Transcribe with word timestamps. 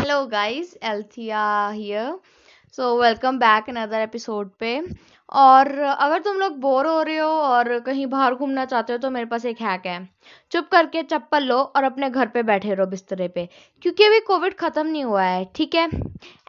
Hello 0.00 0.24
guys 0.26 0.72
Althea 0.84 1.40
here 1.68 2.12
so 2.76 2.94
welcome 3.00 3.38
back 3.38 3.68
another 3.68 4.00
episode 4.00 4.50
पे. 4.60 4.70
और 5.32 5.68
अगर 5.78 6.20
तुम 6.22 6.36
लोग 6.38 6.56
बोर 6.60 6.86
हो 6.86 7.02
रहे 7.02 7.16
हो 7.16 7.28
और 7.28 7.78
कहीं 7.86 8.06
बाहर 8.06 8.34
घूमना 8.34 8.64
चाहते 8.64 8.92
हो 8.92 8.98
तो 8.98 9.10
मेरे 9.10 9.26
पास 9.26 9.44
एक 9.44 9.60
हैक 9.62 9.86
है। 9.86 9.98
चुप 10.52 10.68
करके 10.72 11.02
चप्पल 11.02 11.44
लो 11.44 11.58
और 11.58 11.84
अपने 11.84 12.10
घर 12.10 12.28
पे 12.28 12.42
बैठे 12.42 12.74
रहो 12.74 12.86
बिस्तरे 12.86 13.28
पे। 13.28 13.48
क्योंकि 13.82 14.04
अभी 14.04 14.20
कोविड 14.28 14.56
ख़त्म 14.58 14.86
नहीं 14.86 15.04
हुआ 15.04 15.24
है 15.24 15.44
ठीक 15.54 15.74
है? 15.74 15.84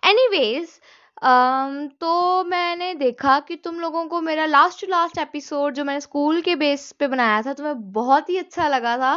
एनीवेज 0.06 0.68
um, 0.68 1.92
तो 2.00 2.44
मैंने 2.46 2.94
देखा 2.96 3.40
कि 3.40 3.56
तुम 3.58 3.80
लोगों 3.80 4.06
को 4.06 4.22
मेरा 4.22 4.46
लास्ट 4.46 4.82
टू 4.82 4.92
लास्ट 4.92 5.18
एपिसोड 5.18 5.74
जो 5.74 5.84
मैंने 5.84 6.02
स्कूल 6.02 6.42
के 6.42 6.56
बेस 6.56 6.92
पे 6.92 7.08
बनाया 7.08 7.42
था 7.42 7.54
तुम्हें 7.54 7.92
बहुत 7.92 8.30
ही 8.30 8.38
अच्छा 8.38 8.68
लगा 8.68 8.98
था। 8.98 9.16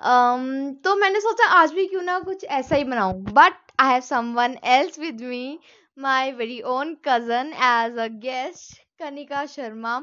um, 0.00 0.74
तो 0.84 0.96
मैंने 0.96 1.20
सोचा 1.20 1.46
आज 1.52 1.72
भी 1.72 1.86
क्यों 1.86 2.02
ना 2.02 2.18
कुछ 2.20 2.44
ऐसा 2.44 2.76
ही 2.76 2.84
बनाऊँ। 2.84 3.14
But 3.22 3.52
I 3.78 3.90
have 3.90 4.00
someone 4.00 4.56
else 4.66 4.98
with 4.98 5.20
me 5.22 5.58
my 5.96 6.30
very 6.32 6.60
own 6.72 6.94
cousin 7.04 7.52
as 7.64 7.98
a 7.98 8.06
guest 8.20 8.78
Kanika 8.98 9.44
Sharma 9.46 9.96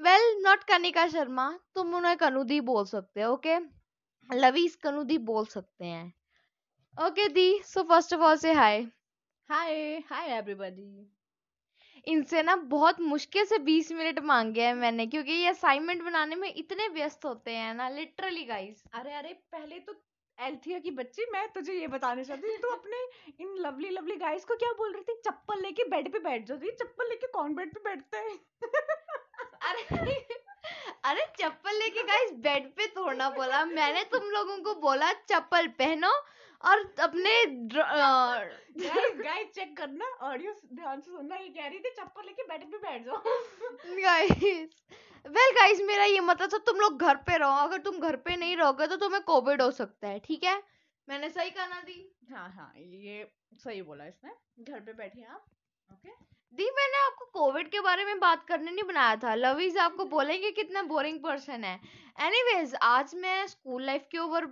well 0.00 0.26
not 0.42 0.64
Kanika 0.64 1.06
Sharma 1.08 1.48
तुम 1.74 1.94
उन्हें 1.94 2.16
कनुदी 2.16 2.60
बोल 2.70 2.84
सकते 2.86 3.22
हो 3.22 3.32
ओके 3.32 3.58
लवीज 4.30 4.74
कनुदी 4.82 5.18
बोल 5.30 5.46
सकते 5.46 5.84
हैं। 5.84 6.06
ओके 6.96 7.28
दी 7.28 7.48
सो 7.64 7.82
फ़र्स्ट 7.82 8.14
ऑफ़ 8.14 8.20
ऑल 8.22 8.36
से 8.36 8.52
हाय 8.52 8.86
हाय 9.48 9.98
हाय 10.10 10.36
एवरीबॉडी 10.36 10.88
इनसे 12.06 12.42
ना 12.42 12.56
बहुत 12.68 13.00
मुश्किल 13.00 13.44
से 13.44 13.58
20 13.60 13.90
मिनट 13.92 14.18
मांगे 14.24 14.62
हैं 14.62 14.74
मैंने 14.74 15.06
क्योंकि 15.06 15.32
ये 15.32 15.48
असाइनमेंट 15.48 16.02
बनाने 16.02 16.36
में 16.36 16.52
इतने 16.54 16.88
व्यस्त 16.88 17.24
होते 17.24 17.56
हैं 17.56 17.74
ना 17.74 17.88
लिटरली 17.88 18.44
गाइस 18.44 18.82
अरे 18.94 19.14
अरे 19.14 19.32
पहले 19.52 19.78
तो 19.78 19.92
एल्थिया 20.40 20.78
की 20.78 20.90
बच्ची, 20.90 21.24
मैं 21.32 21.46
तुझे 21.52 21.72
ये 21.72 21.86
बताने 21.88 22.24
चाहती 22.24 22.48
हूँ, 22.48 22.56
तू 22.58 22.68
अपने 22.68 22.98
इन 23.40 23.56
लवली 23.58 23.90
लवली 23.90 24.16
गाइस 24.16 24.44
को 24.44 24.56
क्या 24.56 24.72
बोल 24.72 24.92
रही 24.92 25.02
थी? 25.04 25.20
चप्पल 25.26 25.62
लेके 25.62 25.84
बेड 25.90 26.12
पे 26.12 26.18
बैठ 26.20 26.46
जाती 26.46 26.70
चप्पल 26.80 27.08
लेके 27.08 27.26
कौन 27.26 27.54
बेड 27.54 27.74
पे 27.74 27.80
बैठता 27.84 28.18
है? 28.18 28.34
अरे 29.62 29.82
अरे 31.04 31.26
चप्पल 31.38 31.78
लेके 31.78 32.02
गाइस 32.02 32.32
बेड 32.38 32.66
पे 32.76 32.86
तोड़ना 32.86 33.28
बोला, 33.30 33.64
मैंने 33.64 34.02
तुम 34.12 34.30
लोगों 34.30 34.56
को 34.58 34.74
बोला 34.80 35.12
चप्पल 35.12 35.66
पहनो 35.78 36.10
और 36.62 36.78
अपने 37.00 37.34
गाइस 39.18 39.48
चेक 39.54 39.76
करना 39.78 40.08
ऑडियो 40.22 40.52
ध्यान 40.74 41.00
से 41.00 41.10
सुनना 41.10 41.36
ये 41.36 41.48
कह 41.48 41.66
रही 41.66 41.78
थी 41.78 41.90
चप्पल 41.98 42.26
लेके 42.26 42.42
बेड 42.42 42.64
पे 42.70 42.78
बैठ 42.78 43.04
जाओ। 43.04 43.22
गाइस 44.00 44.42
वेल 45.26 45.52
गाइस 45.54 45.80
मेरा 45.86 46.04
ये 46.04 46.20
मतलब 46.20 46.52
था 46.52 46.58
तुम 46.66 46.76
लोग 46.80 47.00
घर 47.00 47.16
पे 47.26 47.36
रहो 47.38 47.56
अगर 47.62 47.78
तुम 47.80 47.98
घर 48.00 48.16
पे 48.26 48.36
नहीं 48.36 48.56
रहोगे 48.56 48.86
तो 48.86 48.96
तुम्हें 48.96 49.22
कोविड 49.22 49.62
हो 49.62 49.70
सकता 49.70 50.08
है 50.08 50.18
ठीक 50.24 50.44
है? 50.44 50.62
मैंने 51.08 51.28
सही 51.30 51.50
कहना 51.50 51.74
ना 51.74 51.80
दी? 51.82 51.98
हाँ 52.32 52.48
हाँ 52.50 52.72
ये 52.76 53.30
सही 53.64 53.82
बोला 53.82 54.04
इसने। 54.06 54.30
घर 54.64 54.80
पे 54.80 54.92
बैठे 54.92 55.22
आप 55.24 55.44
ओके 55.88 56.10
दी, 56.52 56.64
मैंने 56.66 56.98
आपको 56.98 57.24
कोविड 57.34 57.68
के 57.70 57.80
बारे 57.80 58.04
में 58.04 58.18
बात 58.20 58.44
करने 58.44 58.70
नहीं 58.70 58.84
बनाया 58.84 59.16
था। 59.16 59.34
लवीज 59.34 59.76
आपको 59.78 60.04
बोलेंगे 60.06 60.50
कितना 60.50 60.82
बोरिंग 60.84 61.18
पर्सन 61.18 61.64
है। 61.64 61.74
एनीवेज 62.18 62.74
आज 62.82 63.14
मैं 63.14 63.46
स्कूल 63.46 63.84
लाइफ 63.84 64.06
के 64.10 64.18
ऊपर 64.18 64.46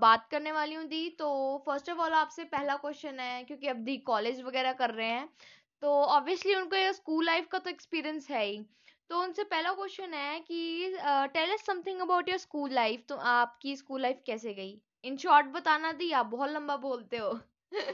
बात 0.00 0.26
करने 0.30 0.52
वाली 0.52 0.74
हूँ 0.74 0.84
दी। 0.86 1.08
तो 1.18 1.28
फ़र्स्ट 1.66 1.90
ऑफ़ 1.90 1.98
ऑल 1.98 2.12
आपसे 2.14 2.44
पहला 2.46 2.76
क्वेश्चन 2.76 3.20
है, 3.20 3.44
क्योंकि 3.44 3.68
अब 3.68 3.76
दी 3.84 3.96
कॉलेज 4.06 4.42
वगैरह 4.42 4.72
कर 4.72 4.90
रहे 4.90 5.08
हैं। 5.08 5.28
तो 5.82 5.92
ऑब्वियसली 5.92 6.54
उनको 6.54 6.76
ये 6.76 6.92
स्कूल 6.92 7.24
लाइफ 7.24 7.48
का 7.52 7.58
तो 7.58 7.70
एक्सपीरियंस 7.70 8.28
है 8.30 8.44
ही। 8.44 8.60
तो 9.10 9.22
उनसे 9.22 9.44
पहला 9.44 9.72
क्वेश्चन 9.72 10.14
है 10.14 10.38
कि 10.40 10.92
tell 11.34 11.52
us 11.52 11.64
something 11.66 12.00
about 12.00 12.28
your 12.28 12.38
school 12.38 12.70
life 12.72 13.04
तो 13.08 13.16
आपकी 13.16 13.76
स्कूल 13.76 14.02
लाइफ 14.02 14.22
कैसे 14.26 14.54
गई? 14.54 14.78
इन 15.04 15.16
शॉर्ट 15.16 15.46
बताना 15.54 15.92
दी, 15.94 16.10
आप 16.12 16.26
बहुत 16.26 16.50
लंबा 16.50 16.76
बोलते 16.78 17.16
हो। 17.16 17.32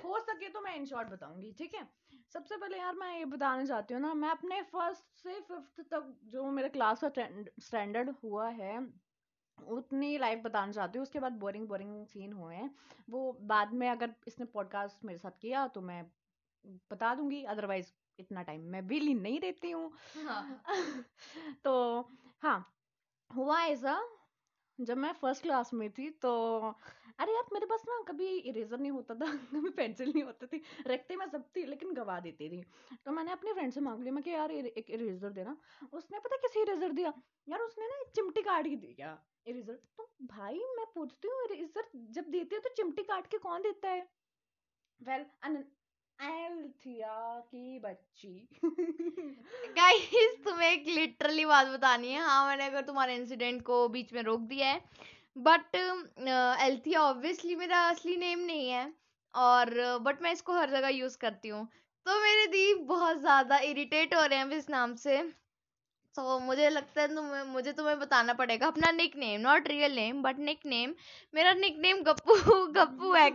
हो 0.05 0.19
सके 0.21 0.49
तो 0.49 0.61
मैं 0.61 0.77
इन 0.77 0.85
शॉर्ट 0.87 1.09
बताऊँगी, 1.09 1.55
ठीक 1.59 1.75
है? 1.75 1.89
सबसे 2.35 2.57
पहले 2.57 2.79
यार 2.79 2.95
मैं 2.95 3.17
ये 3.19 3.25
बताना 3.25 3.65
चाहती 3.65 3.95
हूँ 3.95 4.01
ना 4.03 4.13
मैं 4.15 4.29
अपने 4.29 4.61
फ़र्स्ट 4.63 5.23
से 5.23 5.41
फिफ्थ 5.41 5.81
तक 5.91 6.13
जो 6.25 6.45
मेरे 6.51 6.69
क्लास 6.69 7.01
का 7.05 7.27
स्टैंडर्ड 7.61 8.11
हुआ 8.25 8.49
है 8.51 8.77
उतनी 9.59 10.17
लाइफ 10.19 10.43
बताना 10.45 10.73
चाहती 10.73 10.99
हूँ। 10.99 11.03
उसके 11.03 11.21
बाद 11.21 11.33
बोरिंग 11.33 11.67
बोरिंग 11.69 12.05
सीन 12.07 12.33
हुए 12.33 12.55
हैं। 12.55 12.71
वो 13.11 13.33
बाद 13.45 13.73
में 13.73 13.89
अगर 13.89 14.15
इसने 14.27 14.47
पॉडकास्ट 14.47 15.05
मेरे 15.05 15.19
साथ 15.19 15.41
किया 15.41 15.67
तो 15.69 15.81
मैं 15.81 16.05
बता 16.91 17.15
दूँगी 17.15 17.43
अदरवाइज़ 17.45 17.93
इतना 18.19 18.43
टाइम 18.43 18.61
मैं 18.71 18.87
बिल 18.87 19.09
नहीं 19.23 19.41
देती 19.41 19.71
हूँ। 19.71 19.91
हाँ। 20.25 20.63
तो 21.65 22.01
हाँ 22.43 22.59
हुआ 23.31 23.61
ऐसा 23.65 24.01
जब 24.79 24.97
मैं 24.97 25.13
फ़र्स्ट 25.13 25.43
क्लास 25.43 25.73
में 25.75 25.91
थी 25.91 26.11
तो 26.23 26.33
अरे 27.21 27.33
यार 27.33 27.45
मेरे 27.53 27.67
पास 27.67 27.83
ना 27.89 28.03
कभी 28.09 28.27
इरेजर 28.27 28.79
नहीं 28.79 28.91
होता 28.91 29.15
था 29.15 29.27
कभी 29.55 29.71
पेंसिल 29.71 30.13
नहीं 30.13 30.23
होती 30.23 30.47
थी। 30.47 30.63
रखते 30.87 31.17
मैं 31.17 31.27
सब 31.27 31.45
थी 31.57 31.65
लेकिन 31.65 31.93
गवा 31.95 32.21
देती 32.21 32.49
थी। 32.49 32.63
तो 33.05 33.13
मैंने 33.13 33.33
अपने 33.33 33.53
फ्रेंड 33.53 33.73
से 33.73 33.81
मांग 33.81 34.01
लिया 34.01 34.13
मैं 34.13 34.23
कि 34.23 34.31
यार 34.31 34.51
एक 34.51 34.91
इरेजर 34.91 35.31
देना। 35.31 35.57
उसने 35.93 36.19
पता 36.19 36.37
कैसे 36.37 36.63
इरेजर 36.63 36.93
दिया? 36.93 37.13
यार 37.49 37.61
उसने 37.61 37.87
ना 37.87 38.03
चिमटी 38.15 38.43
काट 38.43 38.67
के 38.67 38.77
दिया 38.77 39.19
इरेजर 39.47 39.73
तो 39.97 40.11
भाई 40.23 40.59
मैं 40.77 40.87
पूछती 40.95 41.29
हूँ 41.29 41.45
इरेजर 41.45 41.91
जब 42.11 42.31
देते 42.31 42.57
हो 42.57 42.61
तो 42.61 42.69
चिमटी 42.69 43.03
काट 43.03 43.27
के 43.27 43.39
कौन 43.39 43.63
देता 43.63 43.89
है? 43.89 44.09
वेल 45.01 45.27
well, 45.47 45.63
एल्थिया 46.19 47.41
की 47.41 47.79
बच्ची। 47.79 48.49
गाइस 49.77 50.45
तुम्हें 50.45 50.71
एक 50.73 50.87
लिटरली 50.89 51.45
बात 51.45 51.67
बतानी 51.67 52.13
है। 52.13 52.21
हाँ 52.21 52.47
मैंने 52.47 52.65
अगर 52.65 52.83
तुम्हारे 52.83 53.17
इंसिडेंट 53.17 53.63
को 53.63 53.89
बीच 53.89 54.13
में 54.13 54.23
रोक 54.23 54.41
दिया 54.41 54.69
है 54.69 54.81
बट 55.37 55.77
एल्थिया 55.77 57.01
ऑब्वियसली 57.03 57.57
मेरा 57.57 57.79
असली 57.89 58.17
नेम 58.17 58.39
नहीं 58.47 58.69
है 58.69 58.93
और 59.35 59.71
बट 60.01 60.17
uh, 60.17 60.23
मैं 60.23 60.33
इसको 60.33 60.53
हर 60.53 60.71
जगह 60.71 60.89
यूज़ 60.91 61.17
करती 61.19 61.49
हूँ। 61.49 61.67
तो 62.07 62.21
मेरे 62.21 62.47
दी 62.49 62.75
बहुत 62.87 63.19
ज़्यादा 63.21 63.59
इरिटेट 63.67 64.15
हो 64.15 64.25
रहे 64.25 64.39
हैं 64.39 64.57
इस 64.57 64.69
नाम 64.71 64.95
से। 64.97 65.23
तो 66.15 66.23
so, 66.23 66.43
मुझे 66.43 66.69
लगता 66.71 67.01
है 67.01 67.09
तुम्हें 67.09 67.43
मुझे 67.47 67.73
तुम्हें 67.73 67.99
बताना 67.99 68.33
पड़ेगा। 68.35 68.67
अपना 68.67 68.91
nickname 69.17 69.41
not 69.41 69.69
real 69.69 69.95
name 69.97 70.23
but 70.23 70.39
nickname 70.67 70.95
मेरा 71.35 71.53
निक 71.55 71.77
नेम 71.81 72.03
गप्पू 72.05 72.35
गप्पू 72.73 73.13
है 73.15 73.31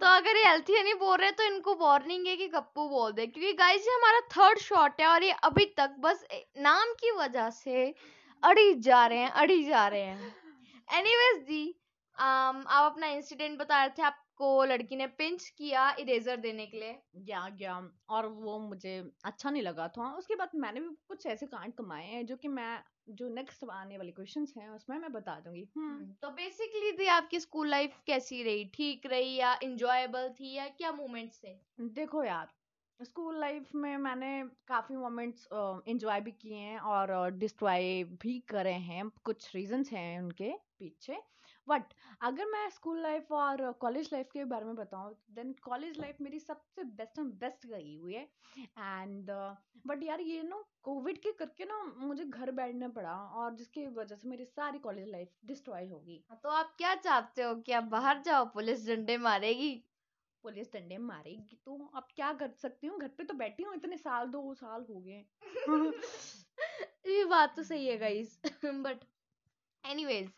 तो 0.00 0.06
अगर 0.06 0.36
ये 0.36 0.44
हेल्थी 0.44 0.82
नहीं 0.82 0.94
बोल 0.96 1.16
रहे 1.18 1.30
तो 1.32 1.44
इनको 1.44 1.74
वार्निंग 1.76 2.26
है 2.26 2.36
कि 2.36 2.48
गप्पू 2.48 2.88
बोल 2.88 3.12
दे। 3.12 3.26
क्योंकि 3.26 3.52
गाइस 3.54 3.86
ये 3.86 3.94
हमारा 3.94 4.20
थर्ड 4.36 4.58
शॉट 4.60 5.00
है 5.00 5.06
और 5.06 5.22
ये 5.24 5.34
अभी 5.44 5.64
तक 5.78 5.94
बस 6.00 6.24
नाम 6.60 6.92
की 7.00 7.10
वजह 7.18 7.50
से 7.52 7.94
अड़ी 8.42 8.74
जा 8.74 9.06
रहे 9.06 9.18
हैं 9.18 9.30
अड़ी 9.30 9.64
जा 9.64 9.88
रहे 9.88 10.00
हैं। 10.00 10.34
एनीवेज 10.94 11.42
दी 11.42 11.74
um, 12.18 12.66
आप 12.66 12.92
अपना 12.92 13.06
इंसिडेंट 13.06 13.58
बता 13.58 13.84
रहे 13.84 13.94
थे 13.98 14.02
आप 14.02 14.22
को 14.36 14.64
लड़की 14.64 14.96
ने 14.96 15.06
पिंच 15.06 15.48
किया 15.48 15.90
इरेजर 15.98 16.36
देने 16.36 16.66
के 16.66 16.78
लिए। 16.80 16.98
गया 17.16 17.48
गया 17.48 17.90
और 18.08 18.26
वो 18.26 18.58
मुझे 18.58 19.10
अच्छा 19.24 19.50
नहीं 19.50 19.62
लगा 19.62 19.88
था। 19.88 20.14
उसके 20.14 20.34
बाद 20.34 20.50
मैंने 20.54 20.80
भी 20.80 20.88
कुछ 21.08 21.26
ऐसे 21.26 21.46
कांड 21.46 21.72
कमाए 21.72 22.06
हैं 22.06 22.26
जो 22.26 22.36
कि 22.36 22.48
मैं 22.48 22.82
जो 23.08 23.28
नेक्स्ट 23.28 23.64
आने 23.72 23.96
वाले 23.96 24.12
क्वेश्चंस 24.12 24.54
हैं 24.58 24.68
उसमें 24.68 24.98
मैं 24.98 25.12
बता 25.12 25.40
दूँगी। 25.40 25.68
हम्म, 25.76 26.12
तो 26.22 26.30
बेसिकली 26.30 26.92
थी 26.92 27.06
आपकी 27.06 27.40
स्कूल 27.40 27.68
लाइफ 27.68 28.00
कैसी 28.06 28.42
रही? 28.42 28.64
ठीक 28.64 29.06
रही 29.06 29.34
या 29.34 29.58
इंजॉयबल 29.62 30.28
थी 30.28 30.54
या 30.54 30.68
क्या 30.68 30.92
मोमेंट्स 30.92 31.40
थे? 31.44 31.56
देखो 31.80 32.24
यार 32.24 32.48
स्कूल 33.00 33.38
लाइफ 33.40 33.74
में 33.74 33.96
मैंने 33.98 34.28
काफ़ी 34.68 34.96
मोमेंट्स 34.96 35.46
इंजॉय 35.88 36.20
भी 36.20 36.30
किए 36.32 36.56
हैं 36.56 36.78
और 36.92 37.10
डिस्ट्रॉय 37.32 38.02
भी 38.22 38.38
करे 38.48 38.72
हैं 38.84 39.08
कुछ 39.24 39.54
रीजंस 39.54 39.90
हैं 39.92 40.18
उनके 40.20 40.50
पीछे। 40.80 41.16
बट 41.68 41.92
अगर 42.22 42.46
मैं 42.46 42.68
स्कूल 42.70 43.00
लाइफ 43.02 43.32
और 43.32 43.70
कॉलेज 43.80 44.08
लाइफ 44.12 44.28
के 44.32 44.44
बारे 44.44 44.64
में 44.64 44.74
बताऊँ 44.76 45.14
देन 45.30 45.52
कॉलेज 45.62 45.98
लाइफ 45.98 46.16
मेरी 46.20 46.38
सबसे 46.40 46.84
बेस्ट 46.94 47.18
एंड 47.18 47.32
बेस्ट 47.40 47.66
गई 47.66 47.96
हुई 47.96 48.14
है। 48.14 48.22
एंड 48.78 49.30
बट 49.86 50.02
यार 50.02 50.20
ये 50.22 50.42
ना 50.42 50.62
कोविड 50.82 51.18
के 51.18 51.32
करके 51.34 51.64
ना 51.64 51.82
मुझे 51.98 52.24
घर 52.24 52.50
बैठना 52.52 52.88
पड़ा 52.90 53.14
और 53.34 53.54
जिसकी 53.56 53.86
वजह 53.92 54.16
से 54.16 54.28
मेरी 54.28 54.44
सारी 54.46 54.78
कॉलेज 54.80 55.08
लाइफ 55.08 55.32
डिस्ट्रॉय 55.44 55.86
होगी 55.88 56.24
हाँ, 56.24 56.38
तो 56.42 56.48
आप 56.50 56.74
क्या 56.78 56.94
चाहते 56.96 57.42
हो 57.42 57.54
कि 57.60 57.72
आप 57.72 57.84
बाहर 57.88 58.22
जाओ 58.22 58.44
पुलिस 58.50 58.86
डंडे 58.86 59.16
मारेगी? 59.20 59.72
पुलिस 60.46 60.72
डंडे 60.72 60.98
मारेगी। 60.98 61.58
तो 61.64 61.90
अब 61.94 62.08
क्या 62.16 62.32
कर 62.32 62.50
सकती 62.50 62.86
हूँ? 62.86 62.98
घर 63.00 63.08
पे 63.08 63.24
तो 63.24 63.34
बैठी 63.34 63.62
हूँ, 63.62 63.74
इतने 63.74 63.96
साल, 63.96 64.26
दो 64.26 64.54
साल 64.54 64.86
हो 64.90 65.00
गए 65.00 65.24
ये 67.06 67.24
बात 67.24 67.56
तो 67.56 67.62
सही 67.62 67.86
है 67.86 67.96
guys 67.98 68.40
but 68.64 69.04
anyways 69.84 70.30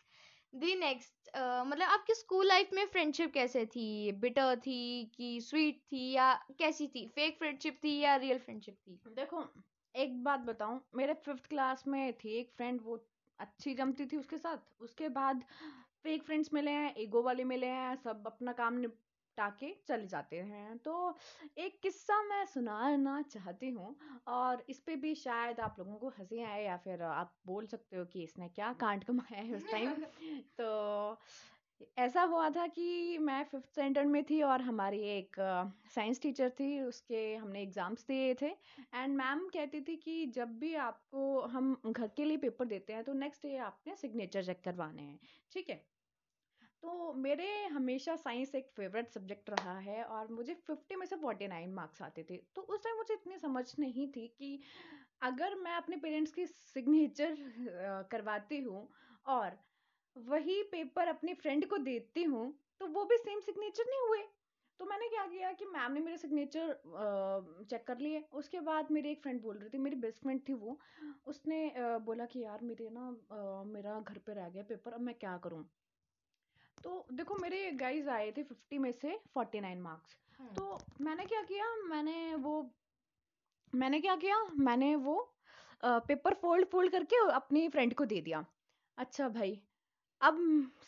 the 0.55 0.75
next 0.75 1.29
मतलब 1.37 1.87
आपकी 1.87 2.13
स्कूल 2.13 2.47
लाइफ 2.47 2.69
में 2.73 2.85
फ्रेंडशिप 2.85 3.33
कैसे 3.33 3.65
थी? 3.65 4.11
बिटर 4.11 4.55
थी 4.55 5.05
कि 5.15 5.41
स्वीट 5.41 5.81
थी 5.91 6.11
या 6.11 6.33
कैसी 6.59 6.87
थी? 6.87 7.05
फेक 7.07 7.37
फ्रेंडशिप 7.37 7.79
थी 7.83 7.99
या 7.99 8.15
रियल 8.15 8.37
फ्रेंडशिप 8.37 8.77
थी? 8.87 8.99
देखो, 9.07 9.43
एक 9.95 10.23
बात 10.23 10.39
बताऊँ, 10.39 10.81
मेरे 10.95 11.13
फिफ्थ 11.13 11.47
क्लास 11.47 11.87
में 11.87 12.13
थी 12.13 12.39
एक 12.39 12.51
फ्रेंड 12.57 12.79
वो 12.83 12.99
अच्छी 13.39 13.73
जमती 13.73 14.05
थी 14.05 14.17
उसके 14.17 14.37
साथ। 14.37 14.81
उसके 14.81 15.09
बाद 15.09 15.43
फेक 16.03 16.23
फ्रेंड्स 16.23 16.53
मिले 16.53 16.71
हैं 16.71 16.93
ईगो 16.97 17.21
वाले 17.21 17.43
मिले 17.43 17.67
हैं, 17.67 17.95
सब 17.95 18.27
अपना 18.27 18.51
काम 18.53 18.77
टाके 19.39 19.73
चले 19.87 20.07
जाते 20.07 20.39
हैं। 20.43 20.77
तो 20.79 20.93
एक 21.57 21.79
किस्सा 21.83 22.21
मैं 22.23 22.45
सुनाना 22.45 23.21
चाहती 23.31 23.69
हूँ 23.69 23.95
और 24.29 24.65
इस 24.69 24.79
पे 24.79 24.95
भी 24.95 25.13
शायद 25.15 25.59
आप 25.59 25.75
लोगों 25.79 25.97
को 25.97 26.09
हँसी 26.09 26.43
आए 26.43 26.63
या 26.65 26.77
फिर 26.77 27.01
आप 27.03 27.35
बोल 27.45 27.67
सकते 27.67 27.97
हो 27.97 28.05
कि 28.05 28.23
इसने 28.23 28.49
क्या 28.49 28.73
कांड 28.79 29.03
कमाया 29.03 29.41
है 29.41 29.55
उस 29.55 29.71
टाइम। 29.71 29.93
तो 30.59 31.19
ऐसा 31.97 32.21
हुआ 32.23 32.49
था 32.49 32.65
कि 32.67 33.17
मैं 33.17 33.43
फिफ्थ 33.43 33.67
स्टैंडर्ड 33.67 34.07
में 34.07 34.23
थी 34.23 34.41
और 34.41 34.61
हमारी 34.61 34.99
एक 35.09 35.35
साइंस 35.95 36.21
टीचर 36.21 36.49
थी 36.49 36.79
उसके 36.81 37.21
हमने 37.35 37.61
एग्ज़ाम्स 37.61 38.05
दिए 38.07 38.33
थे। 38.33 38.49
एंड 38.95 39.15
मैम 39.15 39.47
कहती 39.47 39.81
थी 39.81 39.95
कि 39.95 40.25
जब 40.35 40.57
भी 40.59 40.73
आपको 40.87 41.39
हम 41.47 41.75
घर 41.85 42.07
के 42.07 42.25
लिए 42.25 42.37
पेपर 42.37 42.65
देते 42.65 42.93
हैं 42.93 43.03
तो 43.03 43.13
नेक्स्ट 43.13 43.43
डे 43.43 43.55
आपने 43.69 43.95
सिग्नेचर 43.95 44.43
चेक 44.43 44.61
करवाने 44.63 45.01
हैं। 45.01 45.19
ठीक 45.51 45.69
है? 45.69 45.98
तो 46.83 47.13
मेरे 47.13 47.47
हमेशा 47.67 48.15
साइंस 48.15 48.53
एक 48.55 48.69
फेवरेट 48.75 49.09
सब्जेक्ट 49.09 49.49
रहा 49.49 49.77
है 49.79 50.03
और 50.03 50.31
मुझे 50.31 50.53
फिफ्टी 50.67 50.95
में 50.95 51.05
से 51.05 51.15
फोर्टी 51.15 51.47
नाइन 51.47 51.73
मार्क्स 51.73 52.01
आते 52.01 52.23
थे। 52.29 52.37
तो 52.55 52.61
उस 52.63 52.83
टाइम 52.83 52.97
मुझे 52.97 53.13
इतनी 53.13 53.37
समझ 53.37 53.63
नहीं 53.79 54.07
थी 54.11 54.27
कि 54.37 54.59
अगर 55.23 55.55
मैं 55.55 55.75
अपने 55.75 55.97
पेरेंट्स 55.97 56.31
की 56.33 56.45
सिग्नेचर 56.45 57.35
करवाती 58.11 58.59
हूँ 58.59 58.87
और 59.27 59.57
वही 60.15 60.61
पेपर 60.71 61.07
अपनी 61.07 61.33
फ्रेंड 61.33 61.65
को 61.69 61.77
देती 61.79 62.23
हूँ 62.23 62.53
तो 62.79 62.87
वो 62.87 63.03
भी 63.05 63.17
सेम 63.17 63.39
सिग्नेचर 63.39 63.89
नहीं 63.89 64.07
हुए। 64.07 64.21
तो 64.79 64.85
मैंने 64.85 65.07
क्या 65.09 65.25
किया 65.25 65.51
कि 65.51 65.65
मैम 65.65 65.91
ने 65.91 65.99
मेरे 65.99 66.17
सिग्नेचर 66.17 66.73
चेक 67.69 67.83
कर 67.87 67.97
लिए। 67.99 68.23
उसके 68.33 68.59
बाद 68.61 68.91
मेरी 68.91 69.09
एक 69.11 69.21
फ्रेंड 69.21 69.41
बोल 69.41 69.57
रही 69.57 69.69
थी, 69.69 69.77
मेरी 69.77 69.95
बेस्ट 69.97 70.21
फ्रेंड 70.23 70.41
थी 70.49 70.53
वो। 70.53 70.79
उसने 71.27 71.73
बोला 72.05 72.25
कि 72.25 72.43
यार 72.43 72.61
मेरे 72.63 72.89
ना 72.89 73.09
मेरा 73.67 73.99
घर 73.99 74.17
पे 74.17 74.33
रह 74.33 74.49
गया 74.49 74.63
पेपर, 74.63 74.93
अब 74.93 75.01
मैं 75.01 75.15
क्या 75.15 75.37
करूँ? 75.37 75.63
तो 76.83 77.05
देखो 77.11 77.35
मेरे 77.35 77.71
गाइज़ 77.71 78.09
आए 78.09 78.31
थे 78.31 78.43
फिफ्टी 78.43 78.77
में 78.77 78.91
से 78.91 79.19
फोर्टी 79.33 79.59
नाइन 79.59 79.81
मार्क्स 79.81 80.15
तो 80.55 80.77
मैंने 81.01 81.25
क्या 81.25 81.41
किया 81.41 81.65
मैंने 81.89 82.35
वो 82.35 82.53
मैंने 83.73 83.99
क्या 84.01 84.15
किया 84.15 84.43
मैंने 84.59 84.95
वो 84.95 85.15
पेपर 85.85 86.33
फोल्ड 86.33 86.67
फोल्ड 86.67 86.91
करके 86.91 87.17
अपनी 87.31 87.67
फ्रेंड 87.69 87.93
को 87.93 88.05
दे 88.05 88.21
दिया। 88.21 88.45
अच्छा 88.97 89.27
भाई 89.29 89.59
अब 90.21 90.37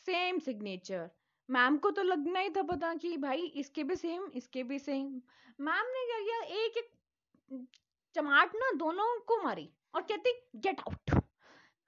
सेम 0.05 0.39
सिग्नेचर 0.39 1.09
मैम 1.49 1.77
को 1.77 1.91
तो 1.91 2.03
लगना 2.03 2.39
ही 2.39 2.49
था 2.49 2.61
पता 2.63 2.93
कि 2.95 3.15
भाई 3.17 3.45
इसके 3.61 3.83
भी 3.83 3.95
सेम 3.95 4.25
इसके 4.35 4.63
भी 4.63 4.79
सेम 4.79 5.21
मैम 5.59 5.91
ने 5.95 6.05
क्या 6.05 6.19
किया 6.19 6.41
एक 6.63 6.77
एक 6.77 7.67
चमाट 8.15 8.55
ना 8.55 8.71
दोनों 8.77 9.19
को 9.19 9.41
मारी 9.43 9.69
और 9.95 10.01
कहती 10.01 10.33
गेट 10.55 10.79
आउट 10.79 11.21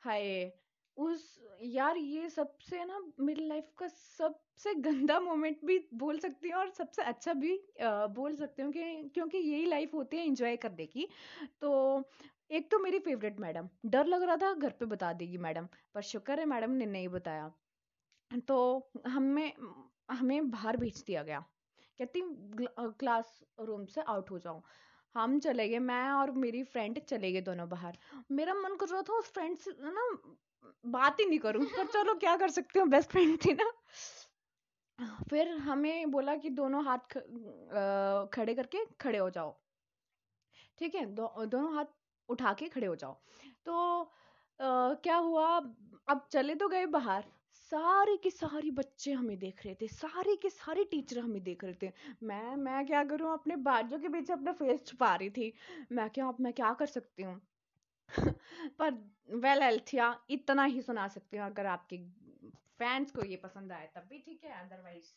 हाय 0.04 0.52
उस 0.98 1.24
यार 1.64 1.98
ये 1.98 2.30
सबसे 2.30 2.84
ना 2.86 3.00
मेरी 3.20 3.48
लाइफ 3.48 3.70
का 3.78 3.88
सबसे 3.88 4.74
गंदा 4.88 5.20
मोमेंट 5.20 5.66
भी 5.66 5.78
बोल 5.94 6.20
सकती 6.20 6.50
हूँ 6.50 6.60
और 6.60 6.70
सबसे 6.70 7.02
अच्छा 7.04 7.34
भी 7.34 7.56
आ, 7.84 8.08
बोल 8.08 8.36
सकती 8.36 8.62
हूँ 8.62 8.72
क्योंकि 9.10 9.38
यही 9.38 9.66
लाइफ 9.66 9.94
होती 9.94 10.18
है 10.18 10.26
एंजॉय 10.28 10.58
करने 10.58 10.86
की। 10.86 11.08
तो 11.62 12.04
एक 12.52 12.72
तो 12.72 12.80
मेरी 12.80 13.00
फेवरेट 13.00 13.40
मैडम 13.40 13.70
डर 13.86 14.06
लग 14.06 14.24
रहा 14.24 14.38
था 14.38 14.54
घर 14.54 14.70
पे 14.70 14.86
बता 14.86 15.14
देगी 15.14 15.38
मैडम 15.38 15.68
पर 15.94 16.02
शुक्र 16.02 16.40
है 16.40 16.46
मैडम 16.46 16.72
ने 16.72 16.86
नहीं 16.86 17.08
बताया। 17.08 17.52
तो 18.48 18.92
हमें 19.08 19.54
हमें 20.12 20.50
बाहर 20.52 20.78
भेज 20.78 21.04
दिया 21.08 21.24
गया। 21.24 21.40
कहती 22.00 22.22
क्लास 23.00 23.40
रूम 23.60 23.86
से 23.86 24.02
आउट 24.02 24.32
हो 24.32 24.40
जाओ 24.40 24.62
हम 25.16 25.40
चले 25.40 25.68
गए 25.70 25.80
मैं 25.80 26.10
और 26.12 26.32
मेरी 26.32 26.64
फ्रेंड 26.64 27.00
चले 27.00 27.32
गए 27.32 27.42
दोनों 27.42 27.70
बाहर। 27.70 27.98
मेरा 28.32 28.54
मन 28.54 28.76
कर 28.76 28.88
रहा 28.88 29.02
था 29.02 29.14
उस 29.14 29.32
फ्रेंड 29.32 29.58
से 29.58 29.72
ना 29.82 30.08
बात 30.86 31.20
ही 31.20 31.26
नहीं 31.26 31.40
करूँ 31.40 31.66
पर 31.66 31.86
चलो 31.94 32.14
क्या 32.16 32.36
कर 32.38 32.50
सकती 32.50 32.80
हूँ 32.80 32.88
बेस्ट 32.90 33.10
फ्रेंड 33.10 33.38
थी 33.46 33.54
ना। 33.54 33.72
फिर 35.30 35.48
हमें 35.58 36.12
बोला 36.12 36.36
कि 36.36 36.50
दोनों 36.50 36.84
हाथ 36.86 36.98
ख, 37.12 37.18
आ, 37.18 38.26
खड़े 38.34 38.54
करके 38.56 38.86
खड़े 39.02 39.18
हो 39.18 39.30
जाओ। 39.30 39.56
ठीक 40.80 40.96
है 40.96 41.06
दो, 41.06 41.46
दोनों 41.46 41.76
हाथ 41.76 41.86
उठा 42.30 42.54
के 42.54 42.68
खड़े 42.68 42.88
हो 42.88 42.96
जाओ। 42.96 43.14
तो 43.66 44.02
आ, 44.02 44.94
क्या 44.94 45.16
हुआ 45.18 45.48
अब 46.08 46.28
चले 46.32 46.56
तो 46.56 46.68
गए 46.68 46.86
बाहर। 46.86 47.24
सारे 47.74 48.18
के 48.18 48.30
सारे 48.30 48.72
बच्चे 48.72 49.12
हमें 49.12 49.38
देख 49.40 49.66
रहे 49.66 49.76
थे, 49.76 49.88
सारे 49.88 50.36
के 50.36 50.50
सारे 50.50 50.84
टीचर 50.84 51.20
हमें 51.20 51.44
देख 51.44 51.64
रहे 51.64 51.74
थे। 51.84 51.92
मैं 52.24 52.56
मैं 52.56 52.86
क्या 52.86 53.04
करूँ, 53.04 53.34
अपने 53.34 53.56
बाजू 53.56 53.98
के 53.98 54.10
पीछे 54.10 54.34
अपना 54.34 54.52
फेस 54.52 54.86
छुपा 54.88 55.16
रही 55.16 55.30
थी। 55.30 55.54
मैं 55.92 56.10
क्या 56.10 56.28
अब 56.28 56.38
मैं 56.40 56.54
क्या 56.54 56.74
कर 56.74 56.86
सकती 56.86 57.24
हूँ? 57.24 57.42
पर 58.80 58.92
वेल 59.38 59.64
एल्थिया 59.64 60.20
इतना 60.30 60.64
ही 60.64 60.82
सुना 60.82 61.08
सकती 61.08 61.38
हूँ, 61.38 61.46
अगर 61.46 61.66
आपके 61.66 61.98
फैंस 62.80 63.12
को 63.12 63.26
ये 63.26 63.36
पसंद 63.38 63.72
आए, 63.72 63.90
तब 63.96 64.08
भी 64.10 64.20
ठीक 64.20 64.44
है 64.44 64.52
अदरवाइज़ 64.66 65.14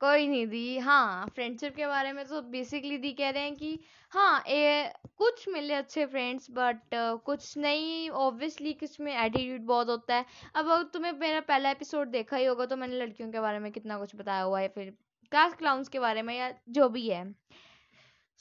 कोई 0.00 0.26
नहीं 0.28 0.46
दी। 0.46 0.78
हाँ 0.78 1.26
फ्रेंडशिप 1.34 1.74
के 1.76 1.86
बारे 1.86 2.12
में 2.12 2.24
तो 2.24 2.40
बेसिकली 2.50 2.96
दी 2.98 3.12
कह 3.12 3.30
रहे 3.30 3.42
हैं 3.42 3.54
कि 3.56 3.78
हाँ 4.12 4.42
ए, 4.48 4.92
कुछ 5.18 5.48
मिले 5.48 5.74
अच्छे 5.74 6.04
फ्रेंड्स 6.06 6.46
बट 6.50 6.94
कुछ 7.26 7.56
नहीं। 7.58 8.10
ऑब्वियसली 8.10 8.72
कुछ 8.74 9.00
में 9.00 9.12
एटीट्यूड 9.14 9.60
बहुत 9.66 9.88
होता 9.88 10.14
है। 10.14 10.24
अब 10.54 10.68
अगर 10.68 10.82
तुम्हें 10.92 11.12
मेरा 11.12 11.40
पहला 11.42 11.70
एपिसोड 11.70 12.10
देखा 12.10 12.36
ही 12.36 12.44
होगा 12.44 12.66
तो 12.66 12.76
मैंने 12.76 12.98
लड़कियों 12.98 13.30
के 13.32 13.40
बारे 13.40 13.58
में 13.58 13.70
कितना 13.72 13.98
कुछ 13.98 14.14
बताया 14.16 14.42
हुआ 14.42 14.60
है 14.60 14.68
फिर 14.68 14.90
क्लास 15.32 15.54
क्लाउंस 15.54 15.88
के 15.88 15.98
बारे 15.98 16.22
में 16.22 16.36
या 16.38 16.52
जो 16.70 16.88
भी 16.88 17.08
है। 17.08 17.24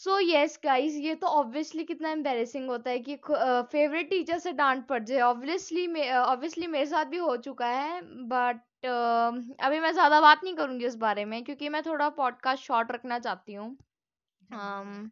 सो 0.02 0.20
यस 0.22 0.60
गाइस 0.64 0.96
ये 0.98 1.16
तो 1.16 1.28
ऑब्वियसली 1.30 1.84
कितना 1.84 2.10
एम्बेरसिंग 2.12 2.70
होता 2.70 2.90
है 2.90 3.00
कि 3.00 3.16
फेवरेट 3.26 4.10
टीचर 4.10 4.40
से 4.40 4.52
डांट 4.54 4.86
पड़ 4.88 5.04
जाए। 5.04 5.20
ऑब्वियसली 5.22 5.88
ऑब्वियसली 6.12 6.68
मेरे 6.68 6.86
साथ 6.86 7.06
भी 7.06 7.18
हो 7.18 7.36
चुका 7.40 7.68
है 7.68 8.02
बट 8.28 8.75
uh, 8.86 9.42
अभी 9.60 9.80
मैं 9.80 9.92
ज़्यादा 9.92 10.22
बात 10.22 10.44
नहीं 10.44 10.56
करूँगी 10.56 10.88
उस 10.88 10.96
बारे 10.96 11.26
में 11.26 11.44
क्योंकि 11.44 11.70
मैं 11.70 11.84
थोड़ा 11.84 12.10
पॉडकास्ट 12.10 12.64
शॉर्ट 12.64 12.92
रखना 12.92 13.20
चाहती 13.20 13.54
हूँ। 13.54 13.78
um, 14.54 15.10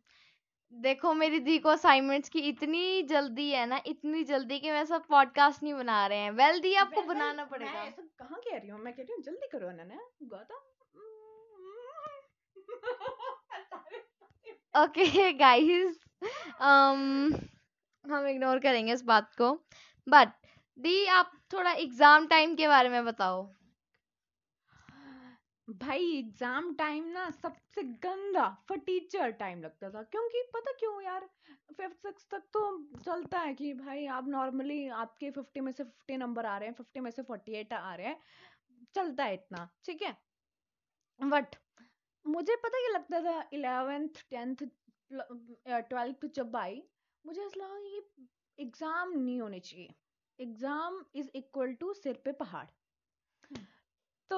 देखो 0.74 1.14
मेरी 1.14 1.40
दी 1.40 1.58
को 1.58 1.70
असाइनमेंट्स 1.70 2.30
की 2.30 2.40
इतनी 2.40 3.02
जल्दी 3.04 3.50
है 3.50 3.66
ना 3.66 3.82
इतनी 3.86 4.24
जल्दी 4.24 4.60
कि 4.60 4.72
मैं 4.72 4.86
सब 4.86 5.06
पॉडकास्ट 5.06 5.64
नहीं 5.64 5.74
बना 5.74 6.08
रहे 6.08 6.18
हैं। 6.18 6.32
वेल 6.32 6.52
well, 6.52 6.62
दी 6.62 6.74
आपको 6.76 7.02
बनाना 7.02 7.46
पड़ेगा। 7.46 7.72
मैं 7.72 7.88
ऐसा 7.88 8.02
कहाँ 8.20 8.40
कह 8.40 8.58
रही 8.58 8.70
हूँ? 8.70 8.80
मैं 8.80 8.94
कह 8.94 9.04
रही 9.04 9.14
हूँ 9.14 9.24
जल्दी 9.24 9.48
करो 9.48 9.72
ना 9.72 9.84
गौतम 10.24 10.70
ओके 14.84 15.34
गाइस 15.34 15.98
um, 16.62 17.36
हम 18.06 18.28
इग्नोर 18.28 18.60
करेंगे 18.60 18.94
इस 18.94 19.04
बात 19.04 19.36
को। 19.36 19.52
बट 20.08 20.28
दी 20.78 21.06
आप 21.06 21.32
थोड़ा 21.54 21.72
एग्ज़ाम 21.72 22.28
टाइम 22.28 22.56
के 22.56 22.68
बारे 22.68 22.90
में 22.90 23.06
बताओ। 23.06 23.44
भाई 25.68 26.12
एग्ज़ाम 26.18 26.74
टाइम 26.76 27.06
ना 27.10 27.30
सबसे 27.32 27.84
गंदा 28.04 28.48
फॉर 28.70 28.78
टीचर 28.86 29.32
टाइम 29.34 29.62
लगता 29.62 29.90
था। 29.90 30.02
क्योंकि 30.04 30.42
पता 30.54 30.72
क्यों 30.80 31.02
यार 31.02 31.28
फिफ्थ 31.78 31.96
सिक्स 31.98 32.28
तक 32.32 32.44
तो 32.54 32.62
चलता 33.06 33.40
है 33.40 33.54
कि 33.54 33.74
भाई 33.74 34.06
आप 34.16 34.28
नॉर्मली 34.28 34.88
आपके 34.98 35.30
फिफ्टी 35.32 35.60
में 35.60 35.72
से 35.72 35.84
फिफ्टी 35.84 36.18
नंबर 36.18 36.46
आ 36.46 36.58
रहे 36.58 36.70
हैं 36.70 36.76
फिफ्टी 36.76 37.00
में 37.00 37.10
से 37.12 37.22
फोर्टी 37.24 37.54
एट 37.60 37.74
आ 37.74 37.94
रहे 37.96 38.08
हैं, 38.08 38.20
चलता 38.96 39.24
है 39.24 39.34
इतना, 39.34 39.68
ठीक 39.86 40.02
है? 40.02 40.16
बट 41.20 41.56
मुझे 42.26 42.56
पता 42.56 42.80
क्या 42.80 42.94
लगता 42.94 43.22
था 43.22 43.50
इलेवेंथ 43.54 44.24
टेंथ 44.30 44.64
ट्वेल्थ 45.12 46.26
जब 46.36 46.56
आई, 46.56 46.82
मुझे 47.26 47.42
ऐसा 47.42 47.64
लगा 47.64 47.78
ये 47.78 48.04
एग्ज़ाम 48.58 49.12
नहीं 49.14 49.42
होने 49.42 49.60
चाहिए। 49.60 49.94
एग्ज़ाम 50.40 51.04
इज़ 51.16 51.30
इक्वल 51.36 51.74
टू 51.74 51.94
सिर 51.94 52.22
पे 52.26 52.32
पहाड़। 52.34 52.66
तो 54.32 54.38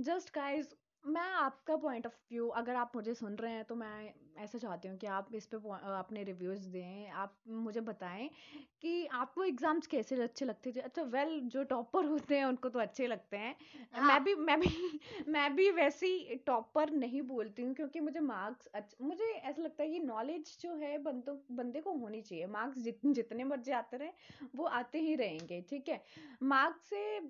जस्ट 0.00 0.34
गाइस 0.34 0.74
मैं 1.04 1.22
आपका 1.34 1.76
पॉइंट 1.76 2.06
ऑफ़ 2.06 2.14
व्यू 2.30 2.46
अगर 2.56 2.74
आप 2.76 2.92
मुझे 2.96 3.14
सुन 3.14 3.34
रहे 3.36 3.52
हैं 3.52 3.64
तो 3.64 3.74
मैं 3.74 4.12
ऐसा 4.38 4.58
चाहती 4.58 4.88
हूँ 4.88 4.96
कि 4.98 5.06
आप 5.08 5.28
इस 5.34 5.46
पे 5.46 5.56
अपने 5.94 6.22
रिव्यूज़ 6.24 6.68
दें। 6.68 7.08
आप 7.12 7.34
मुझे 7.48 7.80
बताएँ 7.80 8.28
कि 8.82 9.04
आपको 9.14 9.44
एग्ज़ाम्स 9.44 9.86
कैसे 9.86 10.20
अच्छे 10.22 10.44
लगते 10.44 10.72
थे? 10.72 10.80
अच्छा 10.80 11.02
वेल 11.04 11.40
जो 11.46 11.62
टॉपर 11.64 12.04
होते 12.06 12.38
हैं 12.38 12.44
उनको 12.44 12.68
तो 12.68 12.78
अच्छे 12.78 13.06
लगते 13.06 13.36
हैं। 13.36 13.54
हाँ. 13.92 14.06
मैं 14.06 14.22
भी 14.24 14.34
मैं 14.36 14.58
भी 14.60 14.68
मैं 15.28 15.54
भी 15.56 15.70
वैसी 15.70 16.34
टॉपर 16.46 16.90
नहीं 16.94 17.22
बोलती 17.24 17.62
हूँ 17.62 17.74
क्योंकि 17.74 18.00
मुझे 18.00 18.20
मार्क्स 18.22 18.66
अच्छा 18.74 19.04
मुझे 19.04 19.24
ऐसा 19.32 19.62
लगता 19.62 19.82
है 19.82 19.88
कि 19.90 19.98
नॉलेज 20.00 20.56
जो 20.60 20.74
है 20.76 20.96
बंदों 21.00 21.36
बंदे 21.56 21.80
को 21.80 21.92
होनी 21.98 22.22
चाहिए। 22.22 22.46
मार्क्स 22.48 22.78
जित, 22.78 23.00
जितने 23.06 23.44
मर्ज़ी 23.44 23.72
आते 23.74 23.96
रहे 23.96 24.10
वो 24.54 24.64
आते 24.74 24.98
ही 25.00 25.14
रहेंगे 25.16 25.60
ठीक 25.70 25.88
है? 25.88 26.02
मार्क्स 26.44 26.88
से 26.90 27.20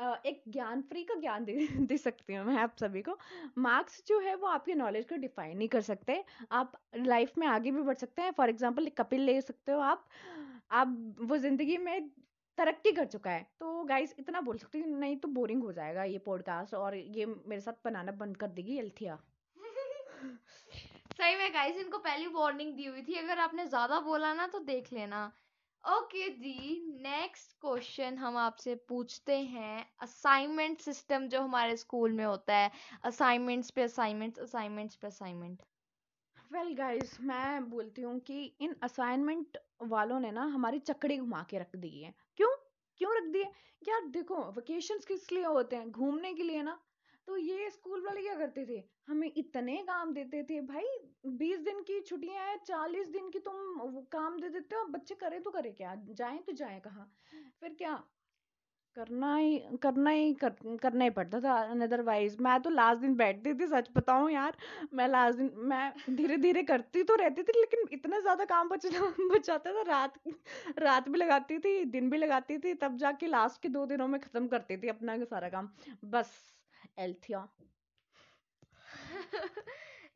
एक 0.00 0.42
ज्ञान, 0.48 0.82
फ्री 0.82 1.02
का 1.04 1.14
ज्ञान 1.14 1.44
दे 1.44 1.54
दे 1.86 1.96
सकती 1.96 2.34
हूँ 2.34 2.44
मैं 2.46 2.56
आप 2.56 2.76
सभी 2.76 3.02
को। 3.02 3.18
मार्क्स 3.58 4.02
जो 4.06 4.18
है 4.20 4.34
वो 4.34 4.46
आपके 4.46 4.74
नॉलेज 4.74 5.04
को 5.08 5.16
डिफाइन 5.16 5.56
नहीं 5.56 5.68
कर 5.68 5.80
सकते। 5.80 6.22
आप 6.52 6.72
लाइफ 6.96 7.38
में 7.38 7.46
आगे 7.46 7.70
भी 7.70 7.82
बढ़ 7.82 7.96
सकते 7.96 8.22
हैं। 8.22 8.30
फॉर 8.30 8.48
एग्ज़ाम्पल 8.48 8.88
कपिल 8.98 9.20
ले 9.20 9.40
सकते 9.40 9.72
हो 9.72 9.80
आप। 9.80 10.04
आप, 10.70 11.14
वो 11.20 11.36
ज़िंदगी 11.36 11.76
में 11.78 12.08
तरक्की 12.58 12.92
कर 12.92 13.04
चुका 13.04 13.30
है। 13.30 13.46
तो 13.60 13.82
गाइस 13.84 14.14
इतना 14.18 14.40
बोल 14.40 14.58
सकती 14.58 14.80
हूँ, 14.80 14.98
नहीं 14.98 15.16
तो 15.16 15.28
बोरिंग 15.28 15.62
हो 15.62 15.72
जाएगा 15.72 16.04
ये 16.04 16.18
पॉडकास्ट 16.18 16.74
और 16.74 16.96
ये 16.96 17.26
मेरे 17.26 17.60
साथ 17.60 17.84
बनाना 17.84 18.12
बंद 18.12 18.36
कर 18.36 18.48
देगी 18.48 18.78
एल्थिया। 18.78 19.18
सही 21.16 21.36
में 21.36 21.52
गाइस 21.54 21.76
इनको 21.76 21.98
पहली 21.98 22.26
वार्निंग 22.26 22.74
दी 22.74 22.84
हुई 22.84 23.02
थी। 23.02 23.14
अगर 23.14 23.38
आपने 23.38 23.66
ज़्यादा 23.66 24.00
बोला 24.00 24.32
ना 24.34 24.46
तो 24.46 24.58
देख 24.64 24.92
लेना। 24.92 25.30
ओके 25.84 26.28
जी, 26.30 26.80
नेक्स्ट 27.02 27.52
क्वेश्चन 27.60 28.16
हम 28.18 28.36
आपसे 28.36 28.74
पूछते 28.88 29.38
हैं 29.38 29.86
असाइनमेंट 30.00 30.80
सिस्टम 30.80 31.26
जो 31.28 31.40
हमारे 31.40 31.76
स्कूल 31.76 32.12
में 32.12 32.24
होता 32.24 32.56
है। 32.56 32.70
असाइनमेंट्स 33.04 33.70
पे 33.70 33.82
असाइनमेंट्स 33.82 34.40
असाइनमेंट्स 34.40 34.96
पे 34.96 35.06
असाइनमेंट। 35.06 35.62
वेल 36.52 36.72
गाइस 36.74 37.16
मैं 37.20 37.70
बोलती 37.70 38.02
हूँ 38.02 38.18
कि 38.20 38.44
इन 38.60 38.76
असाइनमेंट 38.82 39.58
वालों 39.82 40.20
ने 40.20 40.30
ना 40.30 40.44
हमारी 40.44 40.78
चकड़ी 40.78 41.16
घुमा 41.16 41.42
के 41.50 41.58
रख 41.58 41.76
दी 41.76 42.02
है। 42.02 42.14
क्यों? 42.36 42.54
क्यों 43.00 43.16
रख 43.16 43.32
दिए 43.32 43.50
यार 43.88 44.06
देखो 44.08 44.42
वेकेशंस 44.52 45.04
किस 45.04 45.32
लिए 45.32 45.44
होते 45.44 45.76
हैं? 45.76 45.90
घूमने 45.90 46.34
के 46.34 46.42
लिए 46.42 46.62
ना। 46.62 46.78
तो 47.28 47.36
ये 47.36 47.70
स्कूल 47.70 48.04
वाले 48.06 48.22
क्या 48.22 48.34
करते 48.34 48.64
थे? 48.66 48.82
हमें 49.08 49.30
इतने 49.36 49.76
काम 49.76 50.12
देते 50.12 50.42
थे 50.42 50.60
भाई। 50.60 50.86
बीस 51.38 51.58
दिन 51.60 51.80
की 51.82 52.00
छुट्टियाँ 52.00 52.46
हैं 52.46 52.56
चालीस 52.66 53.08
दिन 53.08 53.30
की 53.30 53.38
तुम 53.38 54.00
काम 54.12 54.40
दे 54.40 54.48
देते 54.48 54.76
हो। 54.76 54.84
बच्चे 54.84 55.14
करे 55.14 55.38
तो 55.40 55.50
करे 55.50 55.70
क्या? 55.72 55.94
जाए 56.10 56.38
तो 56.38 56.52
जाए 56.52 56.80
कहाँ? 56.80 57.12
फिर 57.60 57.74
क्या? 57.74 58.02
करना 58.96 59.34
ही 59.36 59.58
करना 59.82 60.10
ही 60.10 60.32
कर, 60.34 60.50
करना 60.82 61.04
ही 61.04 61.10
पड़ता 61.10 61.40
था। 61.40 61.54
अदरवाइज़ 61.82 62.36
मैं 62.42 62.60
तो 62.62 62.70
लास्ट 62.70 63.00
दिन 63.00 63.14
बैठती 63.16 63.54
थी 63.54 63.66
सच 63.66 63.88
बताऊँ 63.94 64.30
यार। 64.30 64.56
मैं 64.94 65.08
लास्ट 65.08 65.38
दिन 65.38 65.50
मैं 65.68 66.16
धीरे 66.16 66.36
धीरे 66.36 66.62
करती 66.62 67.02
तो 67.02 67.14
रहती 67.14 67.42
थी 67.42 67.52
लेकिन 67.60 67.88
इतना 67.92 68.20
ज़्यादा 68.20 68.44
काम 68.44 68.68
बच 68.68 68.86
बचाता 69.32 69.72
था। 69.72 69.82
रात 69.82 70.18
रात 70.78 71.08
भी 71.08 71.18
लगाती 71.18 71.58
थी 71.58 71.84
दिन 71.84 72.10
भी 72.10 72.18
लगाती 72.18 72.58
थी 72.58 72.74
तब 72.74 72.96
जाके 72.96 73.26
लास्ट 73.26 73.62
के 73.62 73.68
दो 73.68 73.86
दिनों 73.86 74.08
में 74.08 74.20
ख़त्म 74.20 74.46
करती 74.48 74.76
थी 74.76 74.88
अपना 74.88 75.18
सारा 75.24 75.48
काम। 75.48 75.70
बस। 76.04 76.61
एल्थिया 76.98 77.48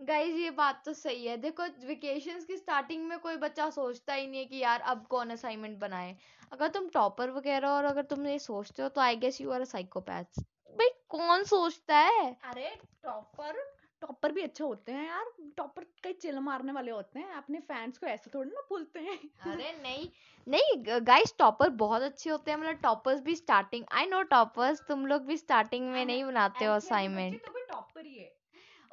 गाइस 0.02 0.34
ये 0.36 0.50
बात 0.50 0.82
तो 0.84 0.92
सही 0.92 1.26
है। 1.26 1.36
देखो 1.36 1.64
वेकेशंस 1.86 2.44
की 2.44 2.56
स्टार्टिंग 2.56 3.04
में 3.08 3.18
कोई 3.18 3.36
बच्चा 3.36 3.68
सोचता 3.70 4.14
ही 4.14 4.26
नहीं 4.26 4.40
है 4.40 4.46
कि 4.46 4.58
यार 4.58 4.80
अब 4.92 5.06
कौन 5.06 5.30
असाइनमेंट 5.30 5.78
बनाए। 5.78 6.16
अगर 6.52 6.68
तुम 6.68 6.88
टॉपर 6.88 7.30
वगैरह 7.30 7.68
और 7.68 7.84
अगर 7.84 8.02
तुम 8.04 8.26
ये 8.26 8.38
सोचते 8.38 8.82
हो 8.82 8.88
तो 8.88 9.00
I 9.00 9.16
guess 9.16 9.40
you 9.40 9.50
are 9.50 9.60
a 9.60 9.64
psychopath 9.64 10.40
भाई 10.76 10.88
कौन 11.08 11.44
सोचता 11.44 11.98
है? 11.98 12.36
अरे 12.44 12.68
टॉपर 13.02 13.58
टॉपर 14.00 14.32
भी 14.32 14.42
अच्छे 14.42 14.64
होते 14.64 14.92
हैं 14.92 15.06
यार 15.06 15.24
टॉपर 15.56 15.84
कई 16.02 16.12
चिल 16.12 16.38
मारने 16.38 16.72
वाले 16.72 16.90
होते 16.90 17.18
हैं 17.18 17.32
अपने 17.32 17.60
फैंस 17.60 17.98
को 17.98 18.06
ऐसे 18.06 18.30
थोड़ी 18.34 18.50
ना 18.50 18.60
भूलते 18.60 19.00
हैं। 19.00 19.18
अरे 19.52 19.72
नहीं 19.82 20.08
नहीं 20.46 21.00
गाइस 21.06 21.34
टॉपर 21.38 21.68
बहुत 21.68 22.02
अच्छे 22.02 22.30
होते 22.30 22.50
हैं 22.50 22.58
मतलब 22.58 22.80
टॉपर्स 22.82 23.20
भी 23.20 23.34
स्टार्टिंग 23.36 23.84
आई 23.92 24.06
नो 24.06 24.22
टॉपर्स 24.22 24.82
तुम 24.88 25.06
लोग 25.06 25.26
भी 25.26 25.36
स्टार्टिंग 25.36 25.90
में 25.90 26.04
नहीं 26.06 26.24
बनाते 26.24 26.64
हो 26.64 26.74
असाइनमेंट 26.74 27.46
तो 27.46 27.64
टॉपर 27.70 28.06
ही 28.06 28.18
है। 28.18 28.45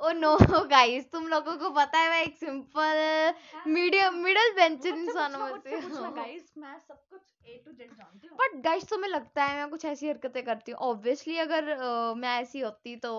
ओ 0.04 0.12
नो 0.12 0.38
गाइस 0.68 1.12
तुम 1.12 1.28
लोगों 1.28 1.58
को 1.58 1.70
पता 1.70 2.00
है 2.00 2.10
मैं 2.10 2.22
एक 2.24 2.36
सिंपल 2.38 3.34
मीडियम 3.68 4.16
मिडिल 4.16 4.54
बेंच 4.56 4.86
इंसान 4.86 5.36
से 5.68 5.78
गाइस 6.12 6.54
मैं 6.58 6.80
सब 6.80 7.00
कुछ 7.10 7.22
ए 7.48 7.62
टू 7.66 7.72
जेड 7.72 7.92
जानती 7.92 8.28
हूँ। 8.28 8.38
बट 8.38 8.62
गाइस 8.64 8.88
तुम्हें 8.90 9.10
लगता 9.12 9.44
है 9.44 9.58
मैं 9.58 9.70
कुछ 9.70 9.86
ऐसी 9.86 10.10
हरकतें 10.10 10.44
करती 10.44 10.72
हूँ। 10.72 10.80
ऑब्वियसली 10.80 11.38
अगर 11.38 11.72
uh, 11.78 12.18
मैं 12.18 12.42
ऐसी 12.42 12.60
होती 12.60 12.96
तो 12.96 13.14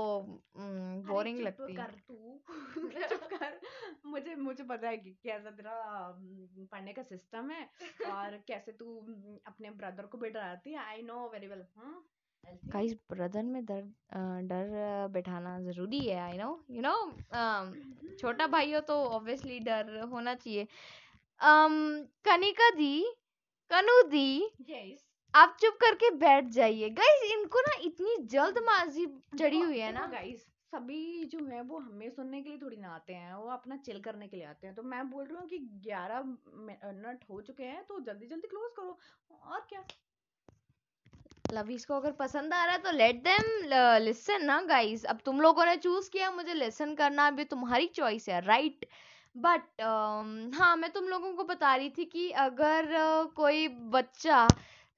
बोरिंग 0.56 1.38
चुप 1.38 1.46
लगती। 1.46 1.74
कर 1.74 1.94
तू। 2.08 2.40
चुप 3.08 3.28
कर। 3.32 3.60
मुझे 4.06 4.34
मुझे 4.34 4.64
पता 4.64 4.88
है 4.88 4.96
कि 4.96 5.10
कैसा 5.10 5.50
तेरा 5.50 5.76
पढ़ने 6.72 6.92
का 6.92 7.02
सिस्टम 7.02 7.50
है 7.50 7.64
और 8.12 8.36
कैसे 8.48 8.72
तू 8.72 8.98
अपने 9.46 9.70
ब्रदर 9.70 10.06
को 10.06 10.18
भी 10.18 10.30
डराती 10.30 10.72
है 10.72 10.78
I 10.78 11.02
know 11.02 11.28
very 11.32 11.46
well 11.46 11.64
guys 12.66 12.94
brother 13.10 13.42
में 13.44 13.64
डर 13.64 13.82
डर 14.48 15.08
बैठाना 15.12 15.58
ज़रूरी 15.62 16.00
है 16.00 16.18
आई 16.20 16.36
नो 16.38 16.50
यू 16.70 16.82
नो 16.82 16.96
छोटा 18.16 18.46
भाई 18.48 18.72
हो 18.72 18.80
तो 18.82 18.94
ऑब्वियसली 19.10 19.58
डर 19.60 19.98
होना 20.12 20.34
चाहिए। 20.36 20.66
Um, 21.40 21.74
कनिका 22.24 22.70
दी 22.70 22.94
कनु 23.70 24.00
दी 24.10 24.30
यस 24.70 25.04
आप 25.34 25.56
चुप 25.60 25.76
करके 25.80 26.10
बैठ 26.16 26.48
जाइए। 26.50 26.90
गाइस 26.98 27.22
इनको 27.32 27.60
ना 27.60 27.72
इतनी 27.84 28.16
जल्दबाजी 28.32 29.06
चढ़ी 29.38 29.60
हुई 29.60 29.78
है 29.78 29.92
ना। 29.92 30.06
गाइस 30.12 30.46
सभी 30.72 31.24
जो 31.32 31.44
है 31.46 31.60
वो 31.62 31.78
हमें 31.78 32.08
सुनने 32.10 32.40
के 32.42 32.48
लिए 32.48 32.58
थोड़ी 32.58 32.76
ना 32.76 32.94
आते 32.94 33.14
हैं 33.14 33.34
वो 33.34 33.50
अपना 33.52 33.76
चिल 33.86 34.00
करने 34.00 34.28
के 34.28 34.36
लिए 34.36 34.46
आते 34.46 34.66
हैं। 34.66 34.74
तो 34.76 34.82
मैं 34.84 35.10
बोल 35.10 35.24
रही 35.24 35.36
हूँ 35.36 35.46
कि 35.48 35.58
ग्यारह 35.84 36.22
मिनट 36.68 37.24
हो 37.30 37.40
चुके 37.40 37.64
हैं 37.64 37.84
तो 37.88 38.00
जल्दी 38.00 38.26
जल्दी 38.26 38.48
क्लोज 38.48 38.70
करो। 38.76 38.98
और 39.44 39.66
क्या? 39.68 39.84
लवीज 41.52 41.84
को 41.84 41.94
अगर 41.94 42.12
पसंद 42.18 42.54
आ 42.54 42.64
रहा 42.64 42.74
है 42.74 42.82
तो 42.82 42.90
लेट 42.92 43.22
देम 43.24 43.44
लिसन 44.02 44.44
ना 44.44 44.60
गाइस 44.68 45.04
अब 45.04 45.18
तुम 45.24 45.40
लोगों 45.40 45.64
ने 45.64 45.76
चूज़ 45.78 46.10
किया 46.10 46.30
मुझे 46.30 46.54
लिसन 46.54 46.94
करना 46.94 47.30
भी 47.30 47.44
तुम्हारी 47.46 47.86
चॉइस 47.94 48.28
है 48.28 48.40
राइट 48.42 48.86
बट 49.36 49.62
uh, 49.62 50.58
हाँ 50.58 50.76
मैं 50.76 50.90
तुम 50.92 51.08
लोगों 51.08 51.32
को 51.32 51.44
बता 51.44 51.74
रही 51.74 51.90
थी 51.90 52.04
कि 52.04 52.30
अगर 52.40 52.84
uh, 52.86 53.32
कोई 53.34 53.68
बच्चा 53.92 54.46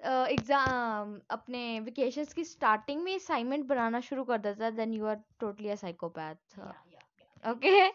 एग्ज़ाम 0.00 1.14
uh, 1.14 1.22
अपने 1.30 1.80
वेकेशंस 1.80 2.32
की 2.32 2.44
स्टार्टिंग 2.44 3.02
में 3.02 3.14
असाइनमेंट 3.14 3.64
बनाना 3.66 4.00
शुरू 4.00 4.24
कर 4.24 4.38
देता 4.38 4.64
है 4.64 4.76
then 4.76 4.92
you 4.92 5.06
are 5.06 5.20
totally 5.40 5.68
a 5.68 5.74
psychopath 5.76 6.58
okay 7.44 7.88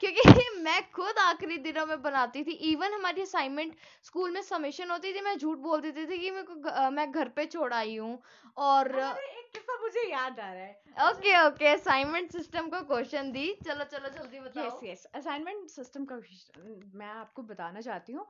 क्योंकि 0.00 0.22
मैं 0.62 0.80
खुद 0.92 1.18
आखिरी 1.18 1.56
दिनों 1.58 1.84
में 1.86 2.00
बनाती 2.02 2.42
थी। 2.44 2.52
इवन 2.70 2.92
हमारी 2.92 3.22
असाइनमेंट 3.22 3.74
स्कूल 4.04 4.30
में 4.30 4.40
समीशन 4.42 4.90
होती 4.90 5.12
थी 5.12 5.20
मैं 5.20 5.36
झूठ 5.38 5.58
बोल 5.58 5.80
देती 5.80 6.06
थी 6.06 6.18
कि 6.18 6.30
मैं 6.30 6.90
मैं 6.90 7.10
घर 7.12 7.28
पे 7.28 7.46
छोड़ 7.46 7.72
आई 7.74 7.96
हूँ। 7.96 8.18
और 8.56 8.90
एक 8.98 9.50
किस्सा 9.52 9.78
मुझे 9.82 10.10
याद 10.10 10.40
आ 10.40 10.52
रहा 10.52 10.62
है। 10.62 11.10
ओके 11.10 11.36
ओके 11.46 11.66
असाइनमेंट 11.66 12.32
सिस्टम 12.32 12.68
का 12.68 12.80
क्वेश्चन 12.80 13.30
दी। 13.32 13.46
चलो 13.66 13.84
चलो 13.84 14.08
जल्दी 14.08 14.40
बताओ। 14.40 14.64
यस 14.66 14.80
यस 14.84 15.06
असाइनमेंट 15.14 15.68
सिस्टम 15.70 16.04
का 16.04 16.16
मैं 16.94 17.06
आपको 17.06 17.42
बताना 17.42 17.80
चाहती 17.80 18.12
हूँ। 18.12 18.26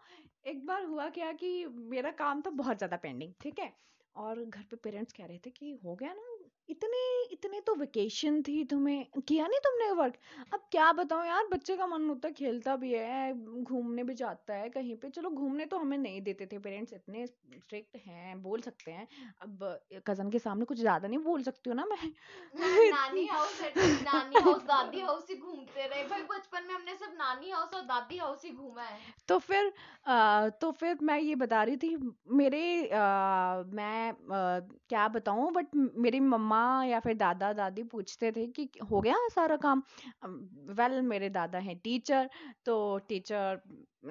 एक 0.46 0.64
बार 0.66 0.84
हुआ 0.84 1.08
क्या 1.08 1.32
कि 1.32 1.66
मेरा 1.90 2.10
काम 2.18 2.40
था 2.40 2.50
बहुत 2.50 2.78
ज़्यादा 2.78 2.96
पेंडिंग 2.96 3.32
ठीक 3.40 3.58
है? 3.58 3.72
और 4.16 4.44
घर 4.44 4.62
पे 4.70 4.76
पेरेंट्स 4.76 5.12
कह 5.12 5.26
रहे 5.26 5.38
थे 5.38 5.50
कि 5.50 5.78
हो 5.84 5.94
गया 5.94 6.12
ना 6.12 6.38
इतने 6.68 6.98
इतने 7.32 7.60
तो 7.60 7.75
वेकेशन 7.75 8.40
थी 8.42 8.62
तुम्हें। 8.64 9.20
किया 9.28 9.46
नहीं 9.46 9.58
तुमने 9.60 9.90
वर्क 9.92 10.14
अब 10.54 10.60
क्या 10.72 10.90
बताऊँ 10.92 11.26
यार 11.26 11.46
बच्चे 11.52 11.76
का 11.76 11.87
मन 11.87 12.08
होता 12.08 12.28
है 12.28 12.34
खेलता 12.34 12.75
भी 12.76 12.92
है 12.92 13.32
घूमने 13.62 14.04
भी 14.04 14.14
जाता 14.14 14.54
है 14.54 14.68
कहीं 14.68 14.94
पे। 14.96 15.08
चलो 15.10 15.30
घूमने 15.30 15.64
तो 15.66 15.78
हमें 15.78 15.96
नहीं 15.98 16.20
देते 16.22 16.46
थे 16.46 16.58
पेरेंट्स 16.58 16.92
इतने 16.92 17.26
स्ट्रिक्ट 17.26 17.96
हैं 18.06 18.40
बोल 18.42 18.60
सकते 18.60 18.90
हैं। 18.90 19.06
अब 19.42 19.64
कज़न 20.06 20.30
के 20.30 20.38
सामने 20.38 20.64
कुछ 20.64 20.78
ज़्यादा 20.78 21.08
नहीं 21.08 21.18
बोल 21.18 21.42
सकती 21.42 21.70
हूँ 21.70 21.76
ना 21.76 21.84
मैं। 21.84 22.12
नानी 22.92 23.26
हाउस 23.26 23.60
नानी 23.78 24.42
हाउस 24.42 24.62
दादी 24.64 25.00
हाउस 25.00 25.26
ही 25.30 25.37
घूमते 25.37 25.87
रहे। 25.87 26.04
भाई 26.04 26.22
बचपन 26.30 26.66
में 26.68 26.75
हमने 26.75 26.94
सब 26.96 27.14
नानी 27.18 27.50
हाउस 27.50 27.75
और 27.75 27.82
दादी 27.84 28.18
हाउस 28.18 28.44
ही 28.44 28.50
घूमा 28.50 28.82
है। 28.82 28.98
तो 29.28 29.38
फिर 29.38 29.72
आ, 30.06 30.48
तो 30.48 30.70
फिर 30.72 30.98
मैं 31.02 31.18
ये 31.20 31.34
बता 31.37 31.62
रही 31.62 31.76
थी 31.76 31.96
मेरे 32.32 32.62
आ, 32.88 33.62
मैं 33.72 34.10
आ, 34.10 34.60
क्या 34.88 35.08
बताऊँ 35.08 35.50
बट 35.52 35.75
मेरी 35.75 36.20
मम्मा 36.22 36.57
माँ 36.58 36.86
या 36.86 37.00
फिर 37.00 37.14
दादा 37.14 37.52
दादी 37.52 37.82
पूछते 37.82 38.32
थे 38.32 38.46
कि 38.46 38.68
हो 38.92 39.00
गया 39.00 39.28
सारा 39.28 39.56
काम? 39.56 39.82
वेल 40.24 40.92
well, 40.92 41.02
मेरे 41.02 41.30
दादा 41.30 41.58
हैं 41.58 41.78
टीचर 41.78 42.30
तो 42.64 42.98
टीचर 42.98 43.60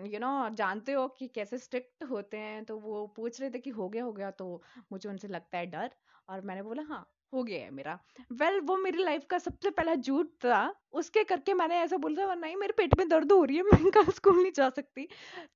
यू 0.06 0.20
नो 0.20 0.50
जानते 0.56 0.92
हो 0.92 1.08
कि 1.08 1.28
कैसे 1.28 1.58
स्ट्रिक्ट 1.58 2.04
होते 2.04 2.38
हैं 2.38 2.66
तो 2.66 2.80
वो 2.80 3.08
पूछ 3.08 3.42
रहे 3.42 3.50
थे 3.50 3.60
कि 3.60 3.70
हो 3.70 3.90
गया 3.90 4.04
हो 4.04 4.14
गया 4.14 4.32
तो 4.32 4.62
मुझे 4.92 5.10
उनसे 5.10 5.28
लगता 5.28 5.58
है 5.58 5.66
डर 5.66 5.90
और 6.30 6.42
मैंने 6.42 6.64
बोला 6.64 6.84
हाँ 6.84 7.14
हो 7.34 7.44
गया 7.44 7.64
है 7.64 7.72
मेरा। 7.72 8.00
वेल 8.32 8.54
well, 8.54 8.68
वो 8.68 8.78
मेरी 8.78 9.04
लाइफ 9.04 9.26
का 9.30 9.38
सबसे 9.38 9.70
पहला 9.70 9.96
झूठ 9.96 10.28
था 10.28 10.76
उसके 10.92 11.24
करके 11.24 11.54
मैंने 11.54 11.76
ऐसा 11.76 11.98
बोला 11.98 12.36
नहीं 12.36 12.56
मेरे 12.56 12.74
पेट 12.78 12.98
में 12.98 13.10
दर्द 13.10 13.32
हो 13.32 13.44
रही 13.44 13.58
है 13.58 13.64
मैं 13.64 13.92
कल 13.92 14.12
स्कूल 14.12 14.42
नहीं 14.42 14.52
जा 14.52 14.70
सकती। 14.70 15.08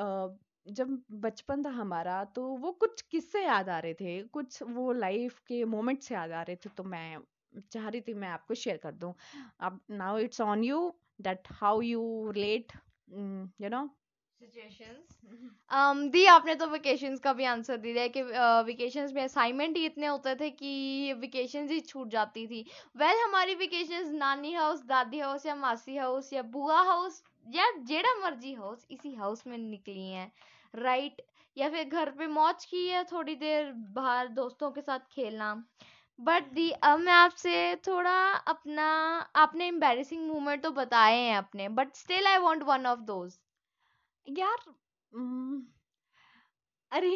जब 0.66 0.98
बचपन 1.20 1.64
था 1.64 1.70
हमारा 1.70 2.22
तो 2.24 2.42
वो 2.42 2.72
कुछ 2.72 3.02
किस्से 3.02 3.44
याद 3.44 3.68
आ 3.68 3.78
रहे 3.78 3.94
थे 3.94 4.22
कुछ 4.22 4.62
वो 4.62 4.92
लाइफ 4.92 5.38
के 5.48 5.64
मोमेंट्स 5.64 6.12
याद 6.12 6.32
आ 6.32 6.42
रहे 6.42 6.56
थे 6.56 6.70
तो 6.76 6.84
मैं 6.84 7.18
चाह 7.72 7.88
रही 7.88 8.00
थी 8.00 8.14
मैं 8.14 8.28
आपको 8.28 8.54
शेयर 8.54 8.76
कर 8.76 8.92
दूँ। 8.92 9.14
अब 9.60 9.80
now 9.90 10.18
it's 10.18 10.40
on 10.40 10.64
you 10.64 10.92
that 11.20 11.48
how 11.52 11.80
you 11.80 12.30
relate 12.30 12.72
you 13.62 13.68
know? 13.68 13.88
Um, 15.70 16.10
दी 16.12 16.24
आपने 16.26 16.54
तो 16.54 16.66
वेकेशंस 16.66 17.20
का 17.20 17.32
भी 17.32 17.44
आंसर 17.44 17.76
दे 17.76 17.92
दिया 17.92 18.06
कि 18.08 18.22
वेकेशंस 18.66 19.12
में 19.12 19.22
असाइनमेंट 19.22 19.76
ही 19.76 19.84
इतने 19.86 20.06
होते 20.06 20.34
थे 20.34 20.50
कि 20.50 21.12
वेकेशंस 21.12 21.70
ही 21.70 21.80
छूट 21.80 22.08
जाती 22.08 22.46
थी। 22.46 22.64
वेल 22.96 23.08
well, 23.08 23.24
हमारी 23.24 23.54
वेकेशंस 23.54 24.10
नानी 24.12 24.52
हाउस 24.52 24.84
दादी 24.86 25.18
हाउस 25.18 25.46
या 25.46 25.54
मासी 25.54 25.96
हाउस 25.96 26.32
या 26.32 26.42
बुआ 26.42 26.80
हाउस 26.82 27.22
या 27.54 27.70
जेड़ा 27.78 28.14
मर्ज़ी 28.14 28.52
हाउस 28.54 28.86
इसी 28.90 29.14
हाउस 29.14 29.46
में 29.46 29.58
निकली 29.58 30.08
हैं। 30.08 30.30
राइट 30.74 31.22
या 31.56 31.68
फिर 31.70 31.84
घर 31.84 32.10
पे 32.10 32.26
मौज 32.28 32.64
की 32.64 32.86
है 32.88 33.02
थोड़ी 33.04 33.34
देर 33.36 33.72
बाहर 33.94 34.28
दोस्तों 34.34 34.70
के 34.70 34.80
साथ 34.80 35.06
खेलना। 35.12 35.54
बट 36.18 36.52
दी 36.54 36.70
अब 36.70 36.98
मैं 36.98 37.12
आपसे 37.12 37.74
थोड़ा 37.86 38.16
अपना 38.48 38.84
आपने 39.36 39.66
एम्बेरसिंग 39.68 40.26
मोमेंट 40.28 40.62
तो 40.62 40.70
बताए 40.72 41.16
हैं 41.16 41.36
अपने 41.36 41.68
but 41.70 41.94
still 41.94 42.26
I 42.26 42.38
want 42.38 42.62
one 42.62 42.86
of 42.86 43.00
those 43.06 43.38
यार 44.26 44.74
अरे 46.92 47.10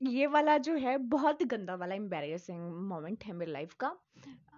ये 0.00 0.26
वाला 0.26 0.56
जो 0.58 0.74
है 0.76 0.96
बहुत 1.10 1.42
गंदा 1.44 1.74
वाला 1.74 1.94
एम्बेरसिंग 1.94 2.60
मोमेंट 2.88 3.24
है 3.24 3.32
मेरी 3.32 3.52
लाइफ 3.52 3.74
का। 3.74 3.94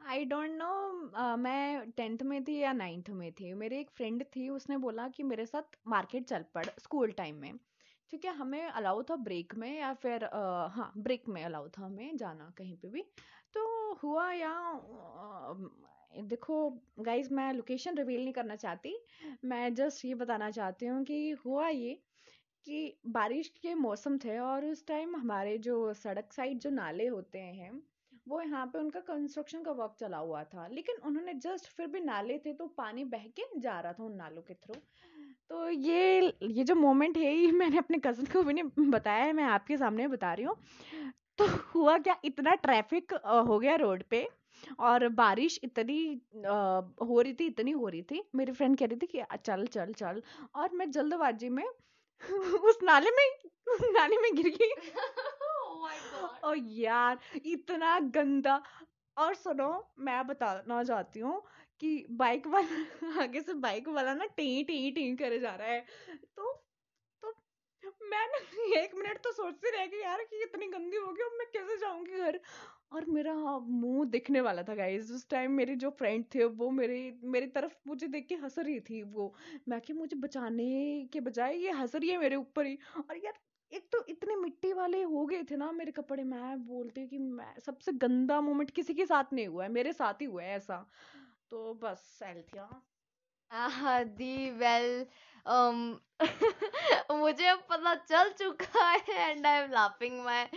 आई 0.08 0.24
डोंट 0.24 0.50
नो 0.52 1.36
मैं 1.36 1.90
टेंथ 1.90 2.22
में 2.22 2.42
थी 2.44 2.58
या 2.58 2.72
नाइन्थ 2.72 3.10
में 3.10 3.30
थी। 3.32 3.52
मेरी 3.54 3.78
एक 3.78 3.90
फ्रेंड 3.90 4.24
थी 4.36 4.48
उसने 4.48 4.76
बोला 4.78 5.08
कि 5.08 5.22
मेरे 5.22 5.46
साथ 5.46 5.78
मार्केट 5.88 6.24
चल 6.24 6.44
पड़ 6.54 6.66
स्कूल 6.78 7.12
टाइम 7.12 7.36
में। 7.36 7.52
ठीक 8.12 8.24
है 8.24 8.34
हमें 8.34 8.62
अलाउ 8.62 9.02
था 9.02 9.16
ब्रेक 9.18 9.54
में 9.54 9.78
या 9.78 9.92
फिर 9.94 10.24
आ, 10.24 10.66
हाँ 10.68 10.92
ब्रेक 10.98 11.28
में 11.28 11.42
अलाउ 11.44 11.68
था 11.68 11.84
हमें 11.84 12.16
जाना 12.16 12.52
कहीं 12.58 12.76
पे 12.76 12.88
भी। 12.88 13.02
तो 13.54 13.92
हुआ 14.02 14.30
या 14.32 14.52
देखो 16.22 16.58
गाइज़ 17.00 17.32
मैं 17.34 17.52
लोकेशन 17.52 17.96
रिवील 17.96 18.22
नहीं 18.22 18.32
करना 18.32 18.56
चाहती। 18.56 18.96
मैं 19.44 19.74
जस्ट 19.74 20.04
ये 20.04 20.14
बताना 20.14 20.50
चाहती 20.50 20.86
हूँ 20.86 21.02
कि 21.04 21.30
हुआ 21.44 21.68
ये 21.68 21.94
कि 22.66 22.98
बारिश 23.08 23.48
के 23.62 23.74
मौसम 23.74 24.16
थे 24.18 24.38
और 24.38 24.64
उस 24.66 24.86
टाइम 24.86 25.16
हमारे 25.16 25.58
जो 25.58 25.92
सड़क 25.94 26.32
साइड 26.32 26.58
जो 26.60 26.70
नाले 26.70 27.06
होते 27.06 27.38
हैं 27.38 27.70
वो 28.28 28.40
यहाँ 28.40 28.66
पे 28.66 28.78
उनका 28.78 29.00
कंस्ट्रक्शन 29.00 29.62
का 29.62 29.72
वर्क 29.72 29.94
चला 30.00 30.18
हुआ 30.18 30.42
था। 30.44 30.66
लेकिन 30.66 30.96
उन्होंने 31.06 31.34
जस्ट 31.34 31.66
फिर 31.76 31.86
भी 31.86 32.00
नाले 32.00 32.38
थे 32.38 32.52
तो 32.52 32.66
पानी 32.76 33.04
बह 33.06 33.26
के 33.36 33.44
जा 33.60 33.78
रहा 33.80 33.92
था 33.92 34.04
उन 34.04 34.14
नालों 34.16 34.42
के 34.42 34.54
थ्रू। 34.54 34.74
तो 35.50 35.68
ये 35.70 36.20
ये 36.42 36.64
जो 36.64 36.74
मोमेंट 36.74 37.16
है 37.18 37.34
ये 37.34 37.50
मैंने 37.52 37.78
अपने 37.78 37.98
कज़न 37.98 38.24
को 38.32 38.42
भी 38.42 38.52
नहीं 38.52 38.90
बताया 38.90 39.24
है 39.24 39.32
मैं 39.32 39.44
आपके 39.44 39.76
सामने 39.76 40.06
बता 40.08 40.32
रही 40.34 40.44
हूँ। 40.44 40.56
तो 41.38 41.46
हुआ 41.74 41.96
क्या 41.98 42.16
इतना 42.24 42.54
ट्रैफ़िक 42.56 43.12
हो 43.48 43.58
गया 43.58 43.74
रोड 43.76 44.02
पे 44.10 44.28
और 44.80 45.08
बारिश 45.14 45.58
इतनी 45.64 45.98
हो 47.02 47.20
रही 47.20 47.32
थी 47.34 47.46
इतनी 47.46 47.70
हो 47.70 47.88
रही 47.88 48.02
थी। 48.02 48.22
मेरी 48.34 48.52
फ्रेंड 48.52 48.78
कह 48.78 48.86
रही 48.86 48.96
थी 48.96 49.06
कि 49.06 49.22
चल 49.44 49.66
चल 49.66 49.92
चल। 49.92 50.22
और 50.54 50.70
मैं 50.74 50.90
जल्दबाजी 50.90 51.48
में 51.48 51.64
उस 52.68 52.78
नाले 52.82 53.10
में 53.10 53.26
उस 53.74 53.80
नाले 53.92 54.16
में 54.22 54.34
गिर 54.36 54.48
गई। 54.56 54.70
Oh 55.78 56.28
और 56.44 56.56
यार 56.58 57.18
इतना 57.46 57.98
गंदा 58.14 58.60
और 59.16 59.34
सुनो, 59.34 59.68
मैं 59.98 60.26
बताना 60.26 60.82
चाहती 60.84 61.20
हूँ 61.20 61.42
कि 61.80 62.06
बाइक 62.12 62.46
वाला, 62.46 63.22
आगे 63.22 63.40
से 63.40 63.54
बाइक 63.56 63.88
वाला 63.88 64.14
ना 64.14 64.24
टी 64.36 64.62
टी 64.64 64.90
टी 64.90 65.14
करे 65.16 65.38
जा 65.38 65.54
रहा 65.56 65.68
है। 65.68 65.80
तो 66.36 66.52
तो 67.22 67.90
मैं 68.10 68.26
एक 68.82 68.94
मिनट 68.94 69.18
तो 69.24 69.32
सोचती 69.32 69.70
रह 69.70 69.86
गई, 69.86 69.98
यार, 70.00 70.22
कि 70.24 70.42
इतनी 70.42 70.66
गंदी 70.68 70.96
होगी 70.96 71.22
अब 71.22 71.32
मैं 71.38 71.46
कैसे 71.52 71.76
जाऊँगी 71.78 72.18
घर? 72.20 72.40
और 72.92 73.04
मेरा 73.06 73.34
मुँह 73.60 74.04
दिखने 74.10 74.40
वाला 74.40 74.62
था 74.62 74.74
गाइस 74.74 75.10
उस 75.12 75.28
टाइम 75.30 75.52
मेरे 75.52 75.76
जो 75.76 75.90
फ्रेंड 75.90 76.24
थे, 76.34 76.44
वो 76.44 76.70
मेरे, 76.70 77.00
मेरी 77.24 77.46
तरफ़ 77.48 77.74
मुझे 77.88 78.08
देख 78.08 78.26
के 78.28 78.34
हंस 78.36 78.58
रही 78.58 78.80
थी, 78.80 79.02
वो। 79.02 79.34
मैं 79.68 79.80
कि, 79.80 79.92
मुझे 79.92 80.16
बचाने 80.16 81.08
के 81.12 81.20
बजाय 81.20 81.56
ये 81.58 81.70
हंस 81.72 81.96
रही 81.96 82.10
है 82.10 82.18
मेरे 82.18 82.36
ऊपर 82.36 82.66
ही। 82.66 82.78
और 83.10 83.16
यार 83.18 83.38
एक 83.72 83.88
तो 83.92 84.04
इतने 84.08 84.36
मिट्टी 84.36 84.72
वाले 84.72 85.02
हो 85.02 85.24
गए 85.26 85.42
थे 85.42 85.56
ना 85.56 85.70
मेरे 85.72 85.92
कपड़े, 85.92 86.24
मैं 86.24 86.64
बोलती 86.66 87.00
हूँ 87.00 87.08
कि 87.08 87.18
मैं, 87.18 87.58
सबसे 87.60 87.92
गंदा 87.92 88.40
मोमेंट 88.40 88.70
किसी 88.70 88.94
के 88.94 89.06
साथ 89.06 89.32
नहीं 89.32 89.46
हुआ 89.46 89.64
है, 89.64 89.70
मेरे 89.70 89.92
साथ 89.92 90.20
ही 90.20 90.26
हुआ 90.26 90.42
है 90.42 90.56
ऐसा। 90.56 90.86
तो 91.50 91.74
बस 91.74 92.18
एल्थिया 92.22 92.68
आहा, 93.50 94.02
दी 94.02 94.50
वेल 94.50 95.06
मुझे 97.12 97.46
अब 97.46 97.58
पता 97.70 97.94
चल 97.94 98.30
चुका 98.32 98.88
है 98.90 99.30
and 99.30 99.46
I 99.46 99.60
am 99.62 99.70
laughing 99.72 100.20
my 100.24 100.50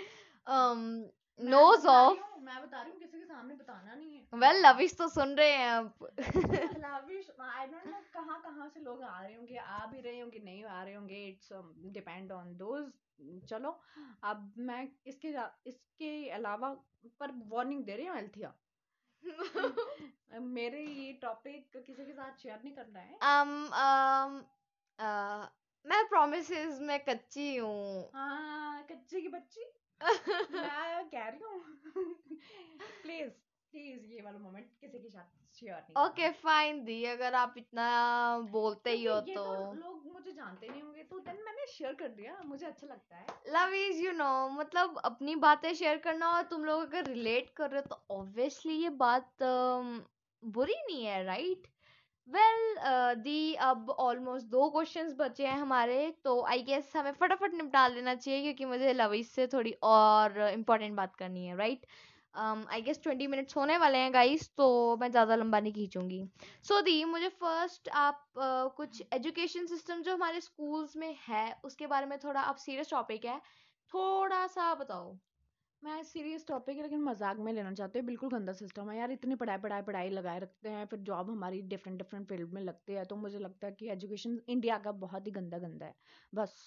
nose 1.40 1.88
off 1.88 2.20
मैं 2.40 2.62
बता 2.64 2.82
रही 2.82 2.92
हूँ 2.92 3.00
किसी 3.00 3.20
के 3.20 3.26
सामने 3.26 3.56
बताना 3.56 3.94
नहीं 3.96 4.16
है। 4.16 4.40
वेल 4.40 4.52
well, 4.52 4.66
लविश 4.66 4.96
तो 4.98 5.08
सुन 5.08 5.36
रहे 5.36 5.52
हैं 5.52 5.72
अब 5.72 6.08
लविश 6.20 7.30
आई 7.42 7.68
डोंट 7.68 7.86
नो 7.88 8.02
कहाँ 8.14 8.42
कहाँ 8.42 8.70
से 8.70 8.80
लोग 8.80 9.04
आ 9.04 9.22
रहे 9.22 9.34
होंगे 9.36 9.58
आ 9.58 9.86
भी 9.86 10.02
रहे 10.02 10.20
होंगे 10.20 10.40
नहीं 10.40 10.64
आ 10.64 10.84
रहे 10.84 10.94
होंगे 10.94 11.26
इट्स 11.28 11.50
डिपेंड 11.94 12.32
ऑन 12.32 12.56
दोज 12.58 12.92
चलो 13.50 13.80
अब 14.24 14.54
मैं 14.58 14.88
इसके 15.08 15.34
इसके 15.68 16.30
अलावा 16.30 16.70
पर 17.20 17.32
वार्निंग 17.48 17.84
दे 17.84 17.96
रही 17.96 18.06
हूँ 18.06 18.18
एल्थिया 18.18 18.54
मेरे 20.40 20.82
ये 20.82 21.12
टॉपिक 21.14 21.72
किसी 21.86 22.06
के 22.06 22.14
साथ 22.14 22.38
शेयर 22.38 22.60
नहीं 22.64 22.76
करना 22.76 23.00
है। 23.00 23.18
Um, 23.30 23.52
um, 23.82 24.38
uh, 25.00 25.48
मैं 25.86 26.08
प्रोमिसेस 26.08 26.80
में 26.82 27.00
कच्ची 27.04 27.56
हूँ। 27.56 28.10
हाँ 28.16 28.84
कच्ची 28.92 29.22
की 29.22 29.28
बच्ची? 29.28 29.66
मैं 30.02 31.06
कह 31.10 31.28
रही 31.28 31.40
हूँ 31.42 31.60
प्लीज़ 33.04 33.30
प्लीज़ 33.74 34.06
ये 34.06 34.22
वाला 34.22 34.38
मोमेंट 34.40 34.66
किसी 34.82 35.00
के 35.00 35.10
साथ 35.10 35.40
शेयर 35.62 35.76
नहीं 35.76 36.04
ओके 36.04 36.30
फाइन 36.40 36.84
दी 36.86 37.04
अगर 37.08 37.34
आप 37.36 37.54
इतना 37.58 37.88
बोलते 38.52 38.92
ही 38.92 39.04
हो 39.06 39.20
तो, 39.22 39.44
लोग 39.74 40.14
मुझे 40.14 40.32
जानते 40.32 40.68
नहीं 40.68 40.82
होंगे 40.82 41.04
तो 41.04 41.20
देन 41.20 41.44
मैंने 41.46 41.66
शेयर 41.68 41.94
कर 41.94 42.08
दिया 42.12 42.38
मुझे 42.46 42.66
अच्छा 42.66 42.88
लगता 42.88 43.16
है 43.16 43.26
लव 43.50 43.74
इज़ 43.76 44.02
यू 44.04 44.12
नो 44.14 44.32
मतलब 44.52 44.98
अपनी 45.06 45.36
बातें 45.44 45.74
शेयर 45.74 45.98
करना 46.00 46.30
और 46.30 46.44
तुम 46.50 46.66
लोग 46.66 46.82
अगर 46.82 47.06
रिलेट 47.08 47.50
कर 47.56 47.70
रहे 47.72 47.82
हो 47.82 47.96
तो 47.96 48.16
ऑब्वियसली 48.16 48.74
ये 48.76 48.90
बात 49.02 49.44
बुरी 50.44 50.82
नहीं 50.82 51.06
है 51.06 51.24
राइट 51.24 51.68
वेल 52.30 52.76
दी 53.18 53.54
अब 53.66 53.90
ऑलमोस्ट 54.00 54.46
दो 54.48 54.70
क्वेश्चंस 54.70 55.16
बचे 55.20 55.46
हैं 55.48 55.58
हमारे 55.58 55.96
तो 56.24 56.42
आई 56.46 56.62
गेस 56.64 56.92
हमें 56.96 57.12
फटाफट 57.12 57.54
निपटा 57.54 57.88
लेना 57.88 58.14
चाहिए 58.16 58.42
क्योंकि 58.42 58.66
मुझे 58.66 58.94
लविश 58.94 59.28
से 59.30 59.48
थोड़ी 59.48 59.72
और 59.84 60.40
इम्पोर्टेंट 60.50 60.96
बात 60.96 61.16
करनी 61.16 61.46
है 61.46 61.56
right 61.58 61.86
I 62.38 62.82
guess 62.82 63.00
twenty 63.04 63.28
minutes 63.28 63.56
होने 63.58 63.78
वाले 63.78 63.98
हैं 63.98 64.14
गाइस 64.14 64.50
तो 64.58 64.68
मैं 65.02 65.10
ज़्यादा 65.12 65.36
लंबा 65.36 65.60
नहीं 65.60 65.74
खींचूँगी। 65.74 66.24
सो 66.64 66.76
so, 66.76 66.84
दी 66.86 67.04
मुझे 67.06 67.30
फ़र्स्ट 67.30 67.90
आप 67.90 68.24
uh, 68.38 68.76
कुछ 68.78 69.02
एजुकेशन 69.14 69.66
सिस्टम 69.66 70.02
जो 70.02 70.14
हमारे 70.14 70.42
स्कूल्स 70.42 70.96
में 70.98 71.16
है 71.28 71.56
उसके 71.64 71.88
बारे 71.88 72.06
में 72.06 72.18
थोड़ा 72.20 72.42
आप 72.42 72.56
सीरियस 72.58 72.90
टॉपिक 72.92 73.26
है 73.26 73.40
थोड़ा 73.92 74.46
सा 74.48 74.74
बताओ। 74.76 75.18
मैं 75.84 76.02
सीरियस 76.04 76.46
टॉपिक 76.48 76.78
है 76.78 76.84
लेकिन 76.84 77.02
मज़ाक 77.02 77.38
में 77.40 77.52
लेना 77.54 77.72
चाहते 77.74 78.00
हैं। 78.00 78.06
बिल्कुल 78.06 78.30
गंदा 78.30 78.54
सिस्टम 78.54 78.90
है 78.92 78.98
यार 78.98 79.12
इतनी 79.12 79.36
पढ़ाई 79.36 79.58
पढ़ाई 79.60 79.82
पढ़ाई 79.84 80.10
लगाए 80.10 80.40
रखते 80.40 80.70
हैं 80.70 80.86
फिर 80.88 81.00
जॉब 81.04 81.30
हमारी 81.32 81.62
डिफरेंट 81.70 81.98
डिफरेंट 81.98 82.28
फ़ील्ड 82.30 82.54
में 82.54 82.62
लगती 82.64 82.94
है 82.94 83.06
तो 83.06 83.16
मुझे 83.18 83.40
लगता 83.40 83.68
है 83.68 83.74
कि 83.74 83.90
एजुकेशन 83.92 84.40
इंडिया 84.48 84.78
का 84.80 84.92
बहुत 85.00 85.28
ही 85.28 85.32
गंदा 85.34 85.58
गंदा 85.60 85.86
है। 85.86 85.96
बस। 86.34 86.60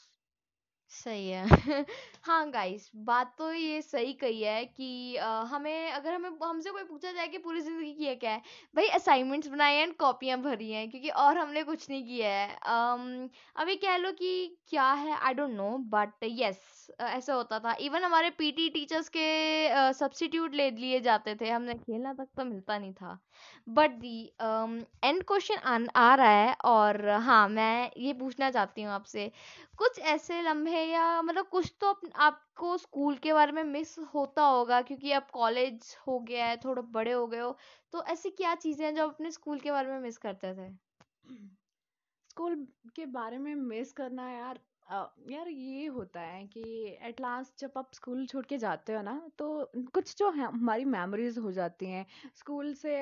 सही 0.92 1.29
है। 1.29 1.44
हाँ 2.25 2.51
गाइस 2.51 2.90
बात 3.03 3.35
तो 3.38 3.53
ये 3.53 3.81
सही 3.83 4.12
कही 4.14 4.42
है 4.42 4.64
कि 4.66 5.16
आ, 5.16 5.42
हमें 5.44 5.90
अगर 5.92 6.12
हमें 6.14 6.29
हमसे 6.42 6.70
कोई 6.70 6.85
पूछा 6.85 7.12
जाए 7.12 7.29
कि 7.29 7.38
पूरी 7.38 7.61
ज़िंदगी 7.61 7.92
किया 7.94 8.14
क्या 8.16 8.31
है 8.33 8.42
भाई 8.75 8.88
असाइनमेंट्स 8.90 9.48
बनाए 9.48 9.77
हैं 9.77 9.92
कॉपियाँ 9.96 10.38
भरी 10.42 10.70
हैं 10.70 10.88
क्योंकि 10.90 11.09
और 11.18 11.38
हमने 11.38 11.62
कुछ 11.64 11.88
नहीं 11.90 12.05
किया 12.07 12.31
है। 12.31 13.29
अभी 13.57 13.77
कह 13.79 13.96
लो 13.96 14.12
कि 14.12 14.33
क्या 14.68 14.90
है 14.94 15.16
I 15.18 15.35
don't 15.35 15.51
know 15.53 15.77
but 15.90 16.25
yes 16.33 16.82
ऐसा 17.03 17.35
होता 17.35 17.59
था। 17.61 17.75
इवन 17.81 18.05
हमारे 18.05 18.31
पीटी 18.38 18.68
टीचर्स 18.71 19.09
के 19.16 19.92
सब्सिट्यूट 19.95 20.55
ले 20.55 20.71
लिए 20.73 21.01
जाते 21.01 21.35
थे। 21.40 21.49
हमने 21.51 21.75
खेलना 21.75 22.12
तक 22.14 22.29
तो 22.37 22.45
मिलता 22.45 22.79
नहीं 22.79 22.92
था। 22.95 23.18
बट 23.68 23.90
दी 24.01 24.23
एंड 25.05 25.23
क्वेश्चन 25.25 25.88
आ 25.97 26.14
रहा 26.14 26.29
है 26.31 26.55
और 26.64 27.09
हाँ 27.21 27.49
मैं 27.49 27.90
ये 27.99 28.12
पूछना 28.14 28.51
चाहती 28.51 28.83
हूँ 28.83 28.92
आपसे। 28.92 29.31
कुछ 29.79 29.99
ऐसे 29.99 30.40
लम्हे 30.42 30.85
या 30.85 31.21
मतलब 31.23 31.47
कुछ 31.49 31.73
तो 31.81 31.95
आपको 32.21 32.77
स्कूल 32.79 33.16
के 33.18 33.33
बारे 33.33 33.53
में 33.53 33.62
मिस 33.64 33.99
होता 34.14 34.42
होगा 34.45 34.81
क्योंकि 34.83 35.12
अब 35.12 35.27
कॉलेज 35.33 35.97
हो 36.07 36.18
गया 36.21 36.47
है, 36.47 36.57
थोड़ा 36.57 36.83
बड़े 36.83 37.12
हो 37.12 37.27
गए 37.27 37.40
हो। 37.40 37.57
तो 37.92 38.03
ऐसी 38.07 38.31
क्या 38.33 38.55
चीज़ें 38.57 38.85
हैं 38.87 38.95
जो 38.95 39.09
अपने 39.09 39.31
स्कूल 39.31 39.61
के 39.61 39.71
बारे 39.73 39.88
में 39.88 39.99
मिस 40.01 40.18
करते 40.18 40.55
थे? 40.55 40.71
स्कूल 42.31 42.55
के 42.97 43.07
बारे 43.09 43.38
में 43.38 43.55
मिस 43.57 43.92
करना 43.92 44.31
यार 44.31 44.59
यार 44.87 45.49
ये 45.49 45.87
होता 45.87 46.21
है 46.21 46.45
कि 46.47 46.62
एट 47.09 47.21
लास्ट 47.21 47.61
जब 47.61 47.73
आप 47.79 47.90
स्कूल 47.95 48.25
छोड़ 48.27 48.45
के 48.47 48.57
जाते 48.59 48.92
हो 48.92 49.03
ना 49.03 49.12
तो 49.38 49.47
कुछ 49.95 50.14
जो 50.18 50.31
है, 50.31 50.45
हमारी 50.45 50.85
मेमोरीज 50.85 51.38
हो 51.38 51.53
जाती 51.53 51.87
हैं। 51.87 52.07
स्कूल 52.37 52.73
से 52.75 52.97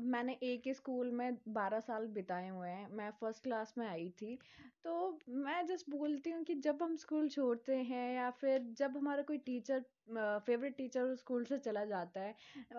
मैंने 0.00 0.32
एक 0.42 0.62
ही 0.66 0.74
स्कूल 0.74 1.10
में 1.10 1.36
बारह 1.48 1.80
साल 1.80 2.06
बिताए 2.14 2.48
हुए 2.48 2.68
हैं। 2.68 2.88
मैं 2.92 3.10
फ़र्स्ट 3.20 3.42
क्लास 3.42 3.74
में 3.78 3.86
आई 3.86 4.08
थी। 4.22 4.38
तो 4.84 5.18
मैं 5.28 5.64
जस्ट 5.66 5.90
बोलती 5.90 6.30
हूँ 6.30 6.42
कि 6.44 6.54
जब 6.60 6.82
हम 6.82 6.96
स्कूल 6.96 7.28
छोड़ते 7.28 7.76
हैं 7.84 8.12
या 8.14 8.30
फिर 8.30 8.62
जब 8.78 8.96
हमारा 8.96 9.22
कोई 9.22 9.38
टीचर 9.46 9.84
फेवरेट 10.08 10.76
टीचर 10.76 11.14
स्कूल 11.16 11.44
से 11.44 11.58
चला 11.58 11.84
जाता 11.84 12.20
है। 12.20 12.34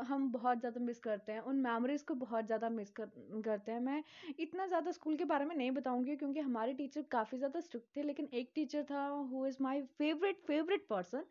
हम 0.07 0.31
बहुत 0.31 0.59
ज़्यादा 0.59 0.81
मिस 0.81 0.99
करते 0.99 1.31
हैं। 1.31 1.39
उन 1.41 1.55
मेमोरीज 1.61 2.01
को 2.01 2.13
बहुत 2.15 2.45
ज़्यादा 2.45 2.69
मिस 2.69 2.91
कर 2.91 3.09
करते 3.45 3.71
हैं। 3.71 3.79
मैं 3.79 4.03
इतना 4.39 4.67
ज़्यादा 4.67 4.91
स्कूल 4.91 5.15
के 5.15 5.25
बारे 5.25 5.45
में 5.45 5.55
नहीं 5.55 5.71
बताऊँगी 5.71 6.15
क्योंकि 6.15 6.39
हमारे 6.39 6.73
टीचर 6.73 7.01
काफ़ी 7.11 7.37
ज़्यादा 7.37 7.59
स्ट्रिक्ट 7.59 7.95
थे 7.97 8.03
लेकिन 8.03 8.29
एक 8.33 8.51
टीचर 8.55 8.83
था 8.91 9.05
who 9.31 9.45
is 9.47 9.57
my 9.61 9.81
favourite 9.97 10.41
favourite 10.47 10.85
person 10.89 11.23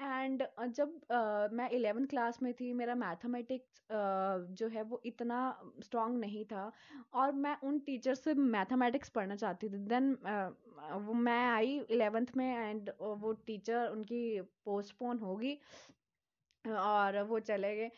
and 0.00 0.42
जब 0.66 0.92
uh, 0.92 1.52
मैं 1.52 1.68
इलेवेंथ 1.70 2.06
क्लास 2.06 2.42
में 2.42 2.52
थी 2.54 2.72
मेरा 2.74 2.94
मैथमेटिक्स 2.96 3.80
uh, 3.80 4.56
जो 4.58 4.68
है 4.68 4.82
वो 4.82 5.00
इतना 5.06 5.40
स्ट्रॉन्ग 5.82 6.18
नहीं 6.20 6.44
था। 6.44 6.70
और 7.14 7.32
मैं 7.34 7.56
उन 7.64 7.78
टीचर 7.78 8.14
से 8.14 8.34
मैथमेटिक्स 8.34 9.08
पढ़ना 9.08 9.36
चाहती 9.36 9.68
थी। 9.68 9.78
देन 9.88 10.16
वो 10.74 11.12
मैं 11.14 11.38
आई 11.48 11.78
इलेवेंथ 11.90 12.26
में 12.36 12.46
एंड 12.46 12.90
वो 13.00 13.32
टीचर 13.46 13.88
उनकी 13.88 14.40
पोस्टपोन 14.64 15.18
होगी 15.18 15.58
और 16.64 17.22
वो 17.24 17.38
चले 17.40 17.74
गए। 17.76 17.90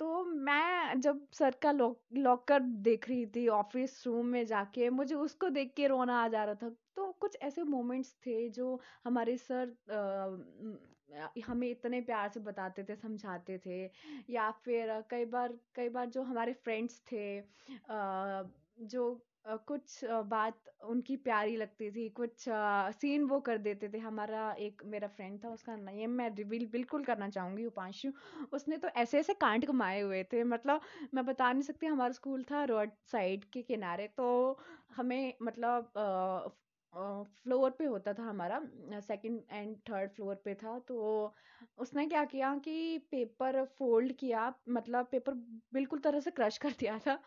तो 0.00 0.24
मैं 0.24 1.00
जब 1.00 1.26
सर 1.32 1.54
का 1.62 1.72
लॉक 1.72 2.02
लॉकर 2.16 2.60
देख 2.82 3.08
रही 3.08 3.26
थी 3.26 3.46
ऑफ़िस 3.48 4.06
रूम 4.06 4.26
में 4.26 4.44
जाके 4.46 4.90
मुझे 4.90 5.14
उसको 5.14 5.48
देख 5.50 5.72
के 5.76 5.86
रोना 5.88 6.22
आ 6.24 6.28
जा 6.28 6.44
रहा 6.44 6.54
था। 6.54 6.68
तो 6.96 7.10
कुछ 7.20 7.36
ऐसे 7.42 7.62
मोमेंट्स 7.64 8.14
थे 8.26 8.48
जो 8.50 8.80
हमारे 9.04 9.36
सर 9.38 9.76
आ, 9.90 11.22
हमें 11.46 11.68
इतने 11.68 12.00
प्यार 12.02 12.28
से 12.28 12.40
बताते 12.40 12.84
थे 12.84 12.96
समझाते 12.96 13.58
थे। 13.66 13.84
या 14.30 14.50
फिर 14.64 15.00
कई 15.10 15.24
बार 15.26 15.58
कई 15.74 15.88
बार 15.88 16.06
जो 16.10 16.22
हमारे 16.22 16.52
फ्रेंड्स 16.54 17.02
थे 17.12 17.38
आ, 17.40 18.42
जो 18.80 19.04
कुछ 19.44 20.04
बात 20.26 20.68
उनकी 20.84 21.16
प्यारी 21.18 21.56
लगती 21.56 21.90
थी, 21.90 22.08
कुछ 22.10 22.44
सीन 22.96 23.24
वो 23.24 23.40
कर 23.40 23.58
देते 23.58 23.88
थे। 23.88 23.98
हमारा 23.98 24.50
एक 24.60 24.82
मेरा 24.86 25.08
फ्रेंड 25.08 25.42
था, 25.44 25.48
उसका 25.50 25.76
नेम 25.76 26.10
मैं 26.12 26.28
रिवील 26.36 26.66
बिल्कुल 26.72 27.04
करना 27.04 27.28
चाहूँगी, 27.30 27.64
उपांशु। 27.66 28.10
उसने 28.52 28.76
तो 28.78 28.88
ऐसे 28.96 29.18
ऐसे 29.20 29.34
कांट 29.36 29.64
कमाए 29.66 30.00
हुए 30.00 30.22
थे 30.32 30.44
मतलब 30.44 30.80
मैं 31.14 31.24
बता 31.26 31.52
नहीं 31.52 31.62
सकती, 31.62 31.86
हमारा 31.86 32.12
स्कूल 32.12 32.44
था 32.50 32.64
रोड 32.64 32.90
साइड 33.12 33.44
के 33.52 33.62
किनारे 33.62 34.08
तो 34.16 34.58
हमें 34.96 35.34
मतलब 35.42 35.92
फ्लोर 36.92 37.70
पे 37.70 37.84
होता 37.84 38.12
था 38.14 38.22
हमारा 38.22 38.60
सेकंड 39.00 39.42
एंड 39.50 39.76
थर्ड 39.90 40.10
फ्लोर 40.10 40.34
पे 40.34 40.54
था 40.54 40.78
तो 40.78 41.34
उसने 41.78 42.06
क्या 42.06 42.24
किया 42.24 42.54
कि 42.58 42.98
पेपर 43.10 43.64
फोल्ड 43.78 44.12
किया 44.12 44.54
मतलब 44.68 45.06
पेपर 45.06 45.34
बिल्कुल 45.72 45.98
तरह 45.98 46.20
से 46.20 46.30
क्रश 46.30 46.58
कर 46.58 46.72
दिया 46.72 46.98
था 46.98 47.18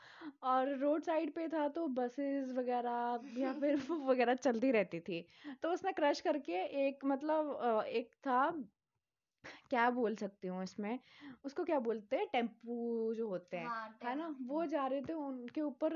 और 0.43 0.75
रोड 0.77 1.03
साइड 1.03 1.33
पे 1.35 1.47
था 1.47 1.67
तो 1.69 1.87
बसेस 1.87 2.51
वगैरह 2.51 3.19
या 3.37 3.53
फिर 3.53 3.75
वगैरह 3.91 4.35
चलती 4.35 4.71
रहती 4.71 4.99
थी। 4.99 5.25
तो 5.63 5.71
उसने 5.73 5.91
क्रश 5.93 6.21
करके 6.21 6.63
एक 6.87 7.05
मतलब 7.05 7.83
एक 7.87 8.15
था 8.15 8.39
क्या 9.69 9.89
बोल 9.89 10.15
सकती 10.15 10.47
हूँ 10.47 10.63
इसमें? 10.63 10.99
उसको 11.45 11.63
क्या 11.63 11.79
बोलते 11.79 12.15
हैं? 12.15 12.27
टेंपू 12.33 13.13
जो 13.13 13.27
होते 13.27 13.57
हैं 13.57 13.67
हाँ, 13.67 13.97
है 14.03 14.15
ना? 14.15 14.35
वो 14.41 14.65
जा 14.65 14.85
रहे 14.87 15.01
थे 15.01 15.13
उनके 15.13 15.61
ऊपर 15.61 15.93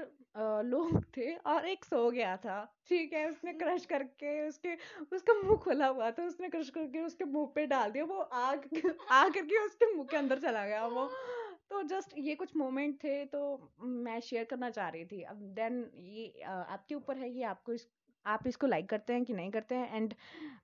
लोग 0.65 1.03
थे 1.17 1.35
और 1.35 1.65
एक 1.67 1.85
सो 1.85 2.09
गया 2.11 2.35
था 2.37 2.63
ठीक 2.87 3.13
है? 3.13 3.29
उसने 3.31 3.53
क्रश 3.63 3.85
करके 3.85 4.47
उसके 4.47 4.75
उसका 5.15 5.33
मुँह 5.33 5.57
खुला 5.57 5.87
हुआ 5.87 6.11
था 6.11 6.23
उसने 6.23 6.49
क्रश 6.49 6.69
करके 6.69 6.99
उसके 6.99 7.25
मुँह 7.25 7.51
पे 7.55 7.65
डाल 7.67 7.91
दिया 7.91 8.03
वो 8.05 8.19
आग 8.19 8.69
आग 9.11 9.33
करके 9.33 9.65
उसके 9.65 9.93
मुँह 9.95 10.07
के 10.11 10.17
अंदर 10.17 10.39
चला 10.39 10.65
गया 10.65 10.85
वो। 10.87 11.09
तो 11.69 11.81
जस्ट 11.83 12.13
ये 12.17 12.35
कुछ 12.35 12.55
मोमेंट 12.57 12.95
थे 13.03 13.25
तो 13.25 13.39
मैं 13.81 14.19
शेयर 14.19 14.43
करना 14.43 14.69
चाह 14.69 14.87
रही 14.89 15.05
थी। 15.05 15.21
अब 15.23 15.41
देन 15.55 15.75
ये 15.95 16.41
आपके 16.43 16.95
ऊपर 16.95 17.17
है 17.17 17.29
कि 17.29 17.43
आपको 17.43 17.73
इस 17.73 17.87
आप 18.25 18.47
इसको 18.47 18.67
लाइक 18.67 18.89
करते 18.89 19.13
हैं 19.13 19.25
कि 19.25 19.33
नहीं 19.33 19.51
करते 19.51 19.75
हैं? 19.75 19.95
एंड 19.95 20.13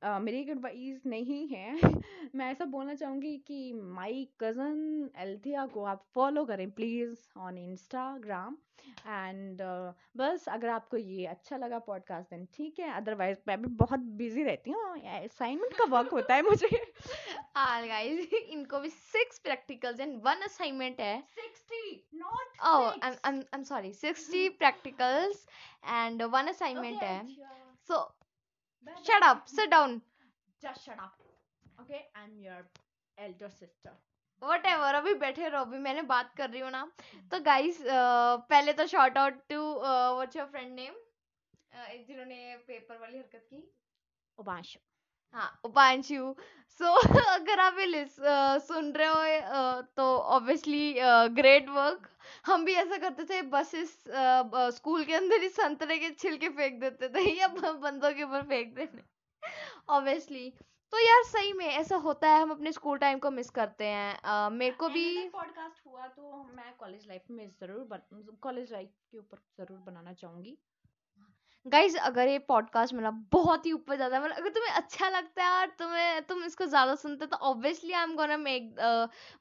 मेरी 0.06 0.40
एक 0.40 0.50
एडवाइस 0.50 1.06
नहीं 1.06 1.48
है। 1.48 1.74
मैं 2.36 2.52
ऐसा 2.52 2.66
बोलना 2.66 2.96
चाहूँगी 2.96 3.38
कि 3.38 3.74
माई 3.74 4.28
कज़न 4.40 5.10
एल्थिया 5.18 5.66
को 5.66 5.84
आप 5.84 6.06
फॉलो 6.16 6.46
करें 6.46 6.72
प्लीज़ 6.72 7.18
ऑन 7.38 7.58
इंस्टाग्राम 7.58 8.58
एंड 9.08 9.62
बस 10.18 10.46
अगर 10.50 10.70
आपको 10.70 10.98
ये 10.98 11.26
अच्छा 11.26 11.58
लगा 11.58 11.80
पॉडकास्ट 11.80 12.30
देन 12.30 12.48
ठीक 12.54 12.80
है। 12.80 12.92
अदरवाइज़ 12.94 13.38
मैं 13.48 13.62
भी 13.62 13.68
बहुत 13.68 14.00
बिज़ी 14.00 14.44
रहती 14.44 14.72
हूँ। 14.72 15.00
असाइनमेंट 15.00 15.74
का 15.74 15.86
वर्क 15.86 16.10
होता 16.10 16.36
है 16.36 16.42
मुझे। 16.42 16.68
हाँ 17.58 17.88
गाइस 17.88 18.34
इनको 18.34 18.80
भी 18.80 18.90
six 18.90 19.40
practicals 19.40 20.00
and 20.00 20.22
one 20.24 20.42
assignment 20.42 21.00
है। 21.00 21.24
60 21.38 21.96
not 22.16 22.46
oh 22.64 22.94
I'm 23.04 23.16
I'm 23.28 23.40
I'm 23.54 23.64
sorry 23.64 23.92
60 23.92 24.50
practicals 24.62 25.46
and 25.86 26.22
one 26.32 26.50
assignment 26.50 27.04
है। 27.04 27.18
so 27.90 27.98
shut 29.08 29.24
up 29.24 29.48
sit 29.48 29.70
down 29.72 30.02
just 30.62 30.86
shut 30.86 31.00
up 31.00 31.14
okay 31.78 32.02
i'm 32.16 32.34
your 32.40 32.60
elder 33.18 33.50
sister 33.60 33.94
whatever 34.42 34.94
अभी 34.96 35.14
बैठे 35.24 35.48
रहो 35.48 35.62
अभी 35.66 35.78
मैंने 35.80 36.02
बात 36.14 36.34
कर 36.38 36.50
रही 36.50 36.62
हूँ 36.62 36.72
ना। 36.72 36.86
तो 37.32 37.40
गाइस 37.44 37.84
पहले 37.88 38.74
तो 38.74 38.86
short 38.88 39.18
out 39.18 39.40
to 39.50 39.62
what's 39.82 40.36
your 40.36 40.46
friend 40.48 40.74
name 40.76 40.94
जिन्होंने 42.08 42.56
पेपर 42.68 42.98
वाली 42.98 43.18
हरकत 43.18 43.46
की। 43.50 43.64
उपांशु। 44.38 44.80
हाँ 45.36 45.50
उपांशु। 45.66 46.34
सो 46.80 46.94
अगर 47.36 47.60
आप 47.60 47.78
ये 47.80 48.02
अ, 48.04 48.58
सुन 48.68 48.92
रहे 48.94 49.38
हो 49.48 49.82
तो 49.98 50.04
ऑब्वियसली 50.38 50.94
ग्रेट 51.36 51.70
वर्क 51.70 52.10
हम 52.46 52.66
भी 52.66 52.74
ऐसा 52.76 52.98
करते 53.00 53.24
थे 53.26 53.42
बसेस 53.52 53.98
स्कूल 54.76 55.04
के 55.06 55.14
अंदर 55.14 55.42
ही 55.42 55.50
संतरे 55.50 55.98
के 56.00 56.10
छिलके 56.12 56.50
फेंक 56.52 56.80
देते 56.82 57.10
थे 57.10 57.30
या 57.32 57.48
बंदों 57.48 58.12
के 58.14 58.24
ऊपर 58.24 58.42
फेंक 58.50 58.76
देते 58.76 59.04
ऑब्वियसली 59.90 60.50
तो 60.94 61.00
यार 61.00 61.24
सही 61.24 61.54
में 61.54 61.66
ऐसा 61.66 61.96
होता 61.98 62.30
है 62.30 62.42
हम 62.42 62.52
अपने 62.52 62.72
स्कूल 62.72 62.98
टाइम 62.98 63.20
को 63.20 63.30
मिस 63.32 63.50
करते 63.50 63.86
हैं। 63.86 64.50
मेरे 64.52 64.76
को 64.76 64.90
भी 64.90 65.28
पॉडकास्ट 65.30 65.86
हुआ 65.88 66.08
तो 66.08 66.44
मैं 66.56 66.74
कॉलेज 66.80 67.08
लाइफ 67.08 67.24
में 67.32 67.50
ज़रूर 67.62 68.38
कॉलेज 68.44 68.72
लाइफ 68.72 68.90
के 69.12 69.18
ऊपर 69.18 69.38
ज़रूर 69.60 69.78
बनाना 69.86 70.14
चाहूँगी। 70.14 70.58
गाइज़ 71.66 71.98
अगर 71.98 72.28
ये 72.28 72.40
पॉडकास्ट 72.40 72.94
मेरा 72.94 73.10
बहुत 73.32 73.66
ही 73.66 73.72
ऊपर 73.72 73.96
जाता 73.96 74.16
है 74.16 74.22
मतलब 74.24 74.38
अगर 74.38 74.50
तुम्हें 74.50 74.72
अच्छा 74.72 75.08
लगता 75.10 75.44
है 75.44 75.52
और 75.52 75.68
तुम्हें 75.80 76.22
तुम 76.22 76.44
इसको 76.44 76.66
ज़्यादा 76.66 76.96
सुनते 76.96 77.26
तो 77.26 77.38
obviously 77.44 77.92
I 77.92 78.04
am 78.04 78.14
gonna 78.16 78.36
make 78.38 78.76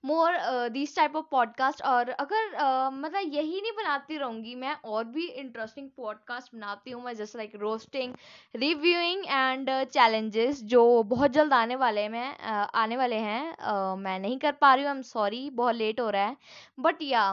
more 0.05 0.37
this 0.73 0.95
type 0.97 1.17
of 1.17 1.27
podcast 1.31 1.83
और 1.83 2.11
अगर 2.11 2.47
uh, 2.51 2.93
मतलब 2.95 3.35
यही 3.35 3.61
नहीं 3.61 3.73
बनाती 3.73 4.17
रहूँगी 4.19 4.55
मैं 4.55 4.75
और 4.85 5.05
भी 5.07 5.27
इंटरेस्टिंग 5.27 5.89
पॉडकास्ट 5.97 6.55
बनाती 6.55 6.91
हूँ 6.91 7.03
मैं 7.05 7.15
जैसे 7.15 7.39
like 7.39 7.57
roasting 7.57 8.15
reviewing 8.55 9.25
and 9.25 9.71
challenges 9.89 10.63
जो 10.67 11.03
बहुत 11.09 11.31
जल्द 11.31 11.53
आने 11.53 11.77
वाले 11.77 12.09
मैं 12.09 12.31
uh, 12.33 12.69
आने 12.75 12.97
वाले 12.97 13.17
हैं 13.19 13.43
uh, 13.53 13.99
मैं 13.99 14.19
नहीं 14.19 14.39
कर 14.39 14.53
पा 14.55 14.75
रही 14.75 14.85
हूँ 14.85 14.91
आई 14.91 14.97
एम 14.97 15.03
सॉरी 15.09 15.49
बहुत 15.53 15.75
लेट 15.75 16.01
हो 16.01 16.09
रहा 16.11 16.25
है 16.25 16.37
but 16.81 17.03
yeah 17.03 17.29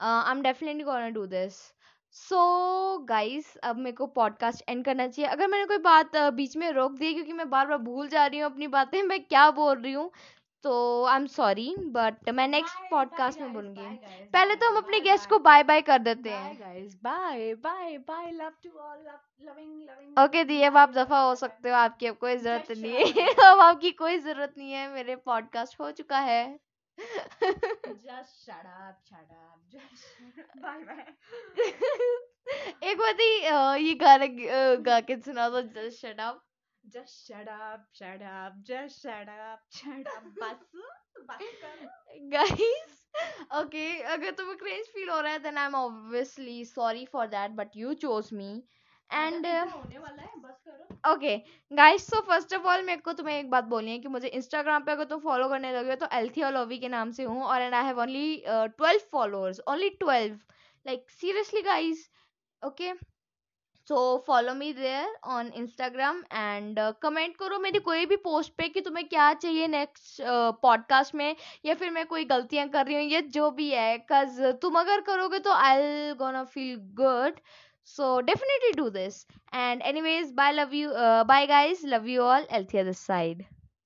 I 0.00 0.30
am 0.30 0.42
definitely 0.42 0.84
gonna 0.84 1.08
do 1.10 1.26
this 1.28 1.60
so 2.14 2.98
guys 2.98 3.56
अब 3.56 3.76
मेरे 3.76 3.96
को 3.96 4.06
पॉडकास्ट 4.06 4.62
एंड 4.68 4.84
करना 4.84 5.06
चाहिए। 5.08 5.30
अगर 5.30 5.46
मैंने 5.46 5.64
कोई 5.66 5.78
बात 5.78 6.16
अ, 6.16 6.30
बीच 6.30 6.56
में 6.56 6.70
रोक 6.72 6.92
दी 6.92 7.12
क्योंकि 7.14 7.32
मैं 7.32 7.48
बार 7.50 7.66
बार 7.66 7.78
भूल 7.78 8.08
जा 8.08 8.26
रही 8.26 8.38
हूँ 8.38 8.50
अपनी 8.50 8.66
बातें 8.66 9.02
मैं 9.02 9.20
क्या 9.24 9.50
बोल 9.50 9.78
रही 9.78 9.92
हूँ? 9.92 10.10
तो 10.64 11.04
आई 11.04 11.16
एम 11.16 11.26
सॉरी 11.26 11.74
बट 11.78 12.28
मैं 12.30 12.46
नेक्स्ट 12.48 12.90
पॉडकास्ट 12.90 13.40
में 13.40 13.52
बोलूँगी। 13.52 13.86
पहले 14.32 14.54
तो 14.54 14.68
हम 14.70 14.76
अपने 14.76 15.00
गेस्ट 15.00 15.28
को 15.30 15.38
बाय 15.38 15.62
बाय 15.62 15.80
कर 15.82 15.98
देते 15.98 16.30
हैं। 16.30 16.54
Guys 16.60 16.94
bye 17.04 17.54
bye 17.54 17.98
bye 17.98 18.30
love 18.30 18.52
to 18.62 18.70
all 18.78 18.98
loving 18.98 19.82
loving 19.82 20.18
okay 20.18 20.44
दी 20.44 20.62
अब 20.62 20.76
आप 20.76 20.92
दफ़ा 20.92 21.20
हो 21.20 21.34
सकते 21.34 21.68
हो 21.68 21.74
आपकी 21.76 22.06
अब 22.06 22.16
कोई 22.16 22.36
ज़रूरत 22.36 22.70
नहीं 22.70 22.92
है। 22.92 23.28
अब 23.52 23.60
आपकी 23.60 23.90
कोई 23.90 24.18
ज़रूरत 24.18 24.54
नहीं 24.58 24.72
है 24.72 24.88
मेरे 24.94 25.16
पॉडकास्ट 25.16 25.80
हो 25.80 25.90
चुका 25.90 26.18
है। 26.18 26.58
Just 28.06 28.44
shut 28.44 28.66
up 28.66 28.96
shut 29.08 29.30
up 29.30 29.58
just 29.70 30.04
bye 30.62 30.82
bye 30.86 31.14
एक 32.84 32.98
बार 32.98 33.14
ही 33.20 33.40
अ, 33.46 33.74
ये 33.76 33.94
गाना 34.02 34.26
ग- 34.26 34.48
अ, 34.48 34.76
गा 34.86 35.00
के 35.10 35.16
सुना 35.26 35.48
दो 35.48 35.62
just 35.76 36.00
shut 36.06 36.20
up 36.20 36.42
just 36.84 37.18
shut 37.26 37.48
up 37.56 37.82
shut 37.98 38.22
up 38.28 38.54
just 38.68 39.02
shut 39.02 39.28
up 39.34 39.60
shut 39.80 40.08
up 40.14 40.24
बस 40.40 40.64
बस 41.28 41.44
कर 41.64 41.84
guys 42.32 42.96
okay 43.60 43.90
अगर 44.14 44.30
तुम्हें 44.40 44.56
cringe 44.62 44.88
फील 44.94 45.08
हो 45.10 45.20
रहा 45.20 45.32
है 45.32 45.42
then 45.44 45.58
I'm 45.64 45.76
obviously 45.82 46.56
sorry 46.64 47.04
for 47.14 47.26
that 47.36 47.54
but 47.56 47.76
you 47.82 47.94
chose 48.06 48.32
me 48.32 48.48
and 48.50 48.81
uh, 49.12 49.44
है 49.44 49.92
okay 51.04 51.36
guys 51.72 52.06
so 52.06 52.20
first 52.20 52.54
of 52.54 52.66
all 52.68 52.82
मेरे 52.82 53.00
को 53.00 53.12
तुम्हें 53.12 53.38
एक 53.38 53.50
बात 53.50 53.64
बोलनी 53.64 53.90
है 53.90 53.98
कि 53.98 54.08
मुझे 54.08 54.28
इंस्टाग्राम 54.28 54.82
पे 54.82 54.92
अगर 54.92 55.04
तुम 55.04 55.20
फॉलो 55.20 55.48
करने 55.48 55.72
लगे 55.72 55.90
हो 55.90 55.96
तो 55.96 56.08
एल्थिया 56.16 56.50
लोवी 56.50 56.78
के 56.78 56.88
नाम 56.88 57.10
से 57.10 57.24
हूँ 57.24 57.42
और 57.44 57.62
and 57.62 57.74
I 57.74 57.84
have 57.84 58.00
only 58.00 58.42
twelve 58.48 59.00
followers 59.12 59.60
only 59.68 59.88
twelve 60.00 60.38
like 60.86 61.10
seriously 61.10 61.62
guys 61.62 62.08
okay 62.62 62.92
so 63.88 64.02
follow 64.26 64.54
me 64.54 64.72
there 64.72 65.16
on 65.26 65.50
Instagram 65.56 66.22
and 66.32 66.78
comment 67.02 67.36
करो 67.36 67.58
मेरी 67.58 67.78
कोई 67.80 68.06
भी 68.06 68.16
पोस्ट 68.24 68.52
पे 68.58 68.68
कि 68.68 68.80
तुम्हें 68.80 69.06
क्या 69.08 69.32
चाहिए 69.34 69.66
नेक्स्ट 69.68 70.22
पॉडकास्ट 70.62 71.14
में 71.14 71.34
या 71.64 71.74
फिर 71.74 71.90
मैं 71.90 72.06
कोई 72.06 72.24
गलतियाँ 72.26 72.68
कर 72.68 72.86
रही 72.86 72.94
हूँ 72.94 73.02
या 73.04 73.20
जो 73.34 73.50
भी 73.50 73.68
है 73.70 73.98
कज 74.12 74.40
तुम 74.62 74.78
अगर 74.80 75.00
करोगे 75.00 75.38
तो 75.38 75.52
I 75.54 76.12
gonna 76.14 76.44
feel 76.46 76.76
good 76.94 77.40
so 77.84 78.20
definitely 78.20 78.72
do 78.76 78.90
this. 78.90 79.26
And 79.52 79.82
anyways 79.82 80.32
bye 80.32 80.52
love 80.52 80.72
you 80.72 80.90
uh, 80.90 81.24
bye 81.24 81.46
guys. 81.46 81.82
Love 81.84 82.06
you 82.08 82.22
all. 82.22 82.44
Althea 82.50 82.84
this 82.84 82.98
side 82.98 83.46